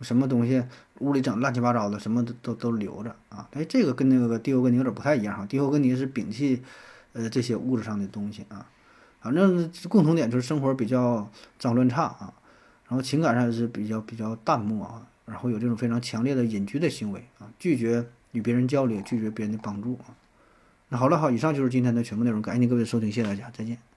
[0.00, 0.60] 什么东西
[0.98, 3.48] 屋里整乱七八糟的，什么都都都留着啊！
[3.52, 5.46] 哎，这个跟那个蒂欧根尼有点不太一样哈。
[5.46, 6.60] 蒂欧根尼是摒弃
[7.12, 8.66] 呃这些物质上的东西啊，
[9.20, 12.34] 反正共同点就是生活比较脏乱差啊，
[12.88, 20.10] 然后情感上是比较比较淡漠啊，然后有这种非常强烈的隐居的行为啊，拒绝与别人交流，拒绝别人的帮助啊。
[20.96, 23.91] 好了，好，以上就是今天的全部内容，感谢您各位的收听，谢谢大家，再见。